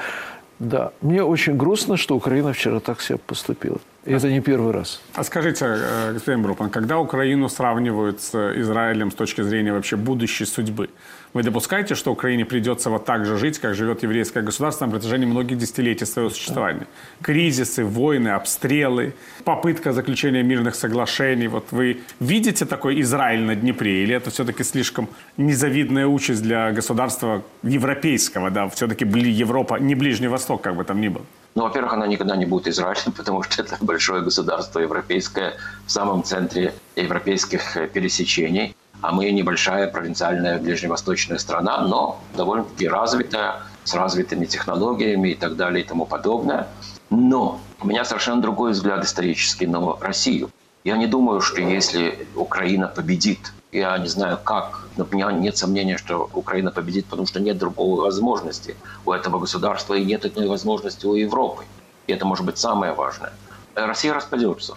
Да, 0.58 0.90
мне 1.02 1.22
очень 1.22 1.56
грустно, 1.56 1.96
что 1.96 2.16
Украина 2.16 2.52
вчера 2.52 2.80
так 2.80 3.00
себя 3.00 3.18
поступила. 3.26 3.78
И 4.08 4.10
это 4.10 4.30
не 4.30 4.40
первый 4.40 4.72
раз. 4.72 5.02
А 5.14 5.22
скажите, 5.22 5.66
э, 5.66 6.12
господин 6.14 6.42
Брупан, 6.42 6.70
когда 6.70 6.98
Украину 6.98 7.50
сравнивают 7.50 8.22
с 8.22 8.34
Израилем 8.56 9.10
с 9.10 9.14
точки 9.14 9.42
зрения 9.42 9.72
вообще 9.72 9.96
будущей 9.96 10.46
судьбы, 10.46 10.88
вы 11.34 11.42
допускаете, 11.42 11.94
что 11.94 12.10
Украине 12.10 12.46
придется 12.46 12.88
вот 12.88 13.04
так 13.04 13.26
же 13.26 13.36
жить, 13.36 13.58
как 13.58 13.74
живет 13.74 14.02
еврейское 14.02 14.42
государство 14.42 14.86
на 14.86 14.92
протяжении 14.92 15.26
многих 15.26 15.58
десятилетий 15.58 16.06
своего 16.06 16.30
существования? 16.30 16.86
Кризисы, 17.20 17.84
войны, 17.84 18.28
обстрелы, 18.28 19.12
попытка 19.44 19.92
заключения 19.92 20.42
мирных 20.42 20.74
соглашений. 20.74 21.48
Вот 21.48 21.66
вы 21.70 22.00
видите 22.18 22.64
такой 22.64 23.02
Израиль 23.02 23.42
на 23.42 23.54
Днепре? 23.54 24.04
Или 24.04 24.14
это 24.14 24.30
все-таки 24.30 24.64
слишком 24.64 25.08
незавидная 25.36 26.06
участь 26.06 26.42
для 26.42 26.72
государства 26.72 27.42
европейского? 27.62 28.50
Да? 28.50 28.68
Все-таки 28.70 29.04
Европа, 29.04 29.78
не 29.78 29.94
Ближний 29.94 30.28
Восток, 30.28 30.62
как 30.62 30.76
бы 30.76 30.84
там 30.84 30.98
ни 30.98 31.08
был. 31.08 31.26
Ну, 31.58 31.64
во-первых, 31.64 31.92
она 31.94 32.06
никогда 32.06 32.36
не 32.36 32.46
будет 32.46 32.68
Израилем, 32.68 33.10
потому 33.16 33.42
что 33.42 33.62
это 33.62 33.76
большое 33.80 34.22
государство 34.22 34.78
европейское 34.78 35.54
в 35.86 35.90
самом 35.90 36.22
центре 36.22 36.72
европейских 36.94 37.76
пересечений 37.92 38.76
а 39.00 39.12
мы 39.12 39.30
небольшая 39.30 39.86
провинциальная 39.86 40.58
ближневосточная 40.58 41.38
страна, 41.38 41.82
но 41.82 42.20
довольно-таки 42.36 42.88
развитая, 42.88 43.62
с 43.84 43.94
развитыми 43.94 44.44
технологиями 44.44 45.30
и 45.30 45.34
так 45.36 45.54
далее 45.54 45.84
и 45.84 45.86
тому 45.86 46.04
подобное. 46.04 46.66
Но 47.10 47.60
у 47.80 47.86
меня 47.86 48.04
совершенно 48.04 48.42
другой 48.42 48.72
взгляд 48.72 49.04
исторический 49.04 49.68
на 49.68 49.96
Россию. 50.00 50.50
Я 50.82 50.96
не 50.96 51.06
думаю, 51.06 51.40
что 51.40 51.60
если 51.60 52.26
Украина 52.34 52.88
победит, 52.88 53.52
я 53.70 53.96
не 53.98 54.08
знаю 54.08 54.38
как, 54.42 54.87
но 54.98 55.06
у 55.10 55.14
меня 55.14 55.32
нет 55.32 55.56
сомнения, 55.56 55.96
что 55.96 56.28
Украина 56.34 56.70
победит, 56.70 57.06
потому 57.06 57.26
что 57.26 57.40
нет 57.40 57.56
другой 57.56 58.02
возможности 58.02 58.76
у 59.06 59.12
этого 59.12 59.38
государства 59.38 59.94
и 59.94 60.04
нет 60.04 60.26
иной 60.26 60.48
возможности 60.48 61.06
у 61.06 61.14
Европы. 61.14 61.64
И 62.08 62.12
это 62.12 62.26
может 62.26 62.44
быть 62.44 62.58
самое 62.58 62.92
важное. 62.92 63.32
Россия 63.74 64.12
распадется. 64.12 64.76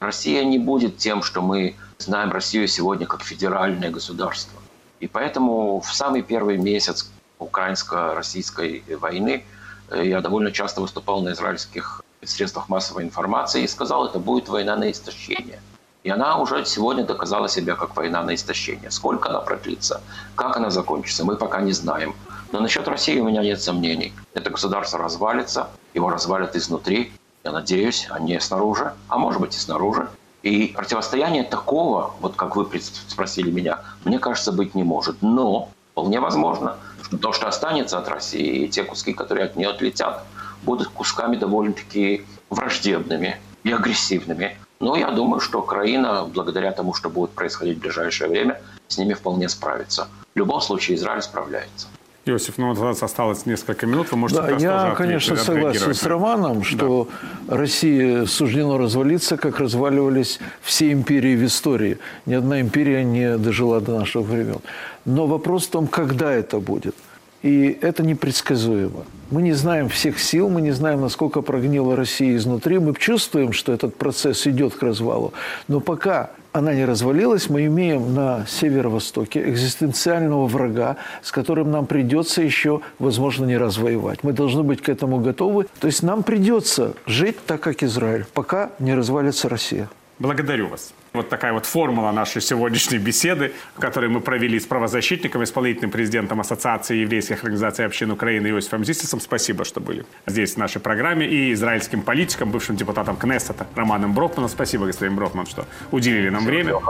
Россия 0.00 0.44
не 0.44 0.58
будет 0.58 0.98
тем, 0.98 1.22
что 1.22 1.40
мы 1.40 1.76
знаем 1.98 2.30
Россию 2.30 2.68
сегодня 2.68 3.06
как 3.06 3.22
федеральное 3.22 3.90
государство. 3.90 4.60
И 5.00 5.08
поэтому 5.08 5.80
в 5.80 5.92
самый 5.92 6.22
первый 6.22 6.58
месяц 6.58 7.10
украинско-российской 7.38 8.84
войны 9.00 9.44
э, 9.90 10.06
я 10.06 10.20
довольно 10.20 10.52
часто 10.52 10.80
выступал 10.80 11.22
на 11.22 11.32
израильских 11.32 12.02
средствах 12.22 12.68
массовой 12.68 13.04
информации 13.04 13.62
и 13.62 13.68
сказал, 13.68 14.06
это 14.06 14.18
будет 14.18 14.48
война 14.48 14.76
на 14.76 14.90
истощение. 14.90 15.60
И 16.04 16.10
она 16.10 16.36
уже 16.36 16.66
сегодня 16.66 17.02
доказала 17.02 17.48
себя 17.48 17.76
как 17.76 17.96
война 17.96 18.22
на 18.22 18.34
истощение. 18.34 18.90
Сколько 18.90 19.30
она 19.30 19.40
продлится, 19.40 20.02
как 20.34 20.54
она 20.58 20.68
закончится, 20.68 21.24
мы 21.24 21.36
пока 21.36 21.62
не 21.62 21.72
знаем. 21.72 22.14
Но 22.52 22.60
насчет 22.60 22.86
России 22.86 23.18
у 23.18 23.24
меня 23.24 23.42
нет 23.42 23.62
сомнений. 23.62 24.12
Это 24.34 24.50
государство 24.50 24.98
развалится, 24.98 25.70
его 25.94 26.10
развалят 26.10 26.56
изнутри, 26.56 27.10
я 27.42 27.52
надеюсь, 27.52 28.06
а 28.10 28.20
не 28.20 28.38
снаружи, 28.38 28.92
а 29.08 29.16
может 29.16 29.40
быть 29.40 29.56
и 29.56 29.58
снаружи. 29.58 30.06
И 30.42 30.74
противостояние 30.76 31.42
такого, 31.42 32.14
вот 32.20 32.36
как 32.36 32.54
вы 32.54 32.68
спросили 33.08 33.50
меня, 33.50 33.80
мне 34.04 34.18
кажется, 34.18 34.52
быть 34.52 34.74
не 34.74 34.84
может. 34.84 35.22
Но 35.22 35.70
вполне 35.92 36.20
возможно, 36.20 36.76
что 37.02 37.16
то, 37.16 37.32
что 37.32 37.48
останется 37.48 37.96
от 37.96 38.08
России, 38.08 38.64
и 38.64 38.68
те 38.68 38.84
куски, 38.84 39.14
которые 39.14 39.46
от 39.46 39.56
нее 39.56 39.70
отлетят, 39.70 40.22
будут 40.64 40.88
кусками 40.88 41.36
довольно-таки 41.36 42.26
враждебными 42.50 43.40
и 43.62 43.72
агрессивными. 43.72 44.58
Но 44.80 44.96
я 44.96 45.10
думаю, 45.10 45.40
что 45.40 45.60
Украина, 45.60 46.24
благодаря 46.24 46.72
тому, 46.72 46.94
что 46.94 47.10
будет 47.10 47.30
происходить 47.30 47.78
в 47.78 47.80
ближайшее 47.80 48.28
время, 48.28 48.60
с 48.88 48.98
ними 48.98 49.14
вполне 49.14 49.48
справится. 49.48 50.08
В 50.34 50.38
любом 50.38 50.60
случае 50.60 50.96
Израиль 50.96 51.22
справляется. 51.22 51.86
Иосиф, 52.26 52.56
ну 52.56 52.70
у 52.70 52.74
нас 52.74 53.02
осталось 53.02 53.44
несколько 53.44 53.86
минут, 53.86 54.10
вы 54.10 54.16
можете 54.16 54.40
да, 54.40 54.50
Я, 54.56 54.94
конечно, 54.96 55.36
согласен 55.36 55.92
с 55.94 56.06
Романом, 56.06 56.64
что 56.64 57.08
да. 57.48 57.56
России 57.56 58.24
суждено 58.24 58.78
развалиться, 58.78 59.36
как 59.36 59.60
разваливались 59.60 60.40
все 60.62 60.90
империи 60.90 61.36
в 61.36 61.44
истории. 61.44 61.98
Ни 62.24 62.34
одна 62.34 62.60
империя 62.60 63.04
не 63.04 63.36
дожила 63.36 63.80
до 63.80 63.98
наших 63.98 64.22
времен. 64.22 64.60
Но 65.04 65.26
вопрос 65.26 65.66
в 65.66 65.70
том, 65.70 65.86
когда 65.86 66.32
это 66.32 66.60
будет. 66.60 66.94
И 67.42 67.78
это 67.82 68.02
непредсказуемо. 68.02 69.04
Мы 69.34 69.42
не 69.42 69.52
знаем 69.52 69.88
всех 69.88 70.20
сил, 70.20 70.48
мы 70.48 70.60
не 70.60 70.70
знаем, 70.70 71.00
насколько 71.00 71.42
прогнила 71.42 71.96
Россия 71.96 72.36
изнутри. 72.36 72.78
Мы 72.78 72.94
чувствуем, 72.94 73.52
что 73.52 73.72
этот 73.72 73.96
процесс 73.96 74.46
идет 74.46 74.74
к 74.74 74.82
развалу. 74.84 75.32
Но 75.66 75.80
пока 75.80 76.30
она 76.52 76.72
не 76.72 76.84
развалилась, 76.84 77.50
мы 77.50 77.66
имеем 77.66 78.14
на 78.14 78.46
северо-востоке 78.46 79.50
экзистенциального 79.50 80.46
врага, 80.46 80.98
с 81.20 81.32
которым 81.32 81.72
нам 81.72 81.86
придется 81.86 82.42
еще, 82.42 82.80
возможно, 83.00 83.44
не 83.44 83.56
раз 83.56 83.76
воевать. 83.76 84.22
Мы 84.22 84.34
должны 84.34 84.62
быть 84.62 84.80
к 84.80 84.88
этому 84.88 85.18
готовы. 85.18 85.66
То 85.80 85.88
есть 85.88 86.04
нам 86.04 86.22
придется 86.22 86.94
жить 87.04 87.44
так, 87.44 87.60
как 87.60 87.82
Израиль, 87.82 88.26
пока 88.34 88.70
не 88.78 88.94
развалится 88.94 89.48
Россия. 89.48 89.90
Благодарю 90.20 90.68
вас. 90.68 90.94
Вот 91.14 91.28
такая 91.28 91.52
вот 91.52 91.64
формула 91.64 92.10
нашей 92.10 92.42
сегодняшней 92.42 92.98
беседы, 92.98 93.52
которую 93.78 94.10
мы 94.10 94.20
провели 94.20 94.58
с 94.58 94.66
правозащитником, 94.66 95.44
исполнительным 95.44 95.92
президентом 95.92 96.40
Ассоциации 96.40 96.96
еврейских 96.96 97.44
организаций 97.44 97.86
общин 97.86 98.10
Украины 98.10 98.48
Иосифом 98.48 98.84
Зисисом. 98.84 99.20
Спасибо, 99.20 99.64
что 99.64 99.78
были 99.78 100.06
здесь 100.26 100.54
в 100.54 100.56
нашей 100.56 100.80
программе. 100.80 101.24
И 101.28 101.52
израильским 101.52 102.02
политиком, 102.02 102.50
бывшим 102.50 102.74
депутатом 102.74 103.16
Кнессета 103.16 103.68
Романом 103.76 104.12
Брокманом. 104.12 104.50
Спасибо, 104.50 104.86
господин 104.86 105.14
Брокман, 105.14 105.46
что 105.46 105.66
уделили 105.92 106.30
нам 106.30 106.44
время. 106.44 106.80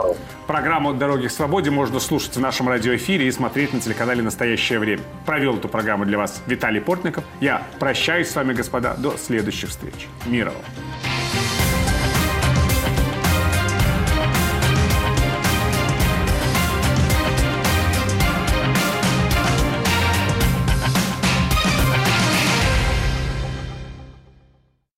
Программу 0.47 0.95
«Дороги 0.95 1.27
к 1.27 1.31
свободе» 1.31 1.69
можно 1.69 1.99
слушать 1.99 2.35
в 2.35 2.39
нашем 2.39 2.67
радиоэфире 2.67 3.27
и 3.27 3.31
смотреть 3.31 3.73
на 3.73 3.79
телеканале 3.79 4.23
«Настоящее 4.23 4.79
время». 4.79 5.03
Провел 5.27 5.57
эту 5.57 5.69
программу 5.69 6.03
для 6.03 6.17
вас 6.17 6.41
Виталий 6.47 6.81
Портников. 6.81 7.23
Я 7.41 7.61
прощаюсь 7.77 8.29
с 8.29 8.35
вами, 8.35 8.53
господа, 8.53 8.95
до 8.95 9.17
следующих 9.17 9.69
встреч. 9.69 10.07
Мира 10.25 10.49
вам. 10.49 11.24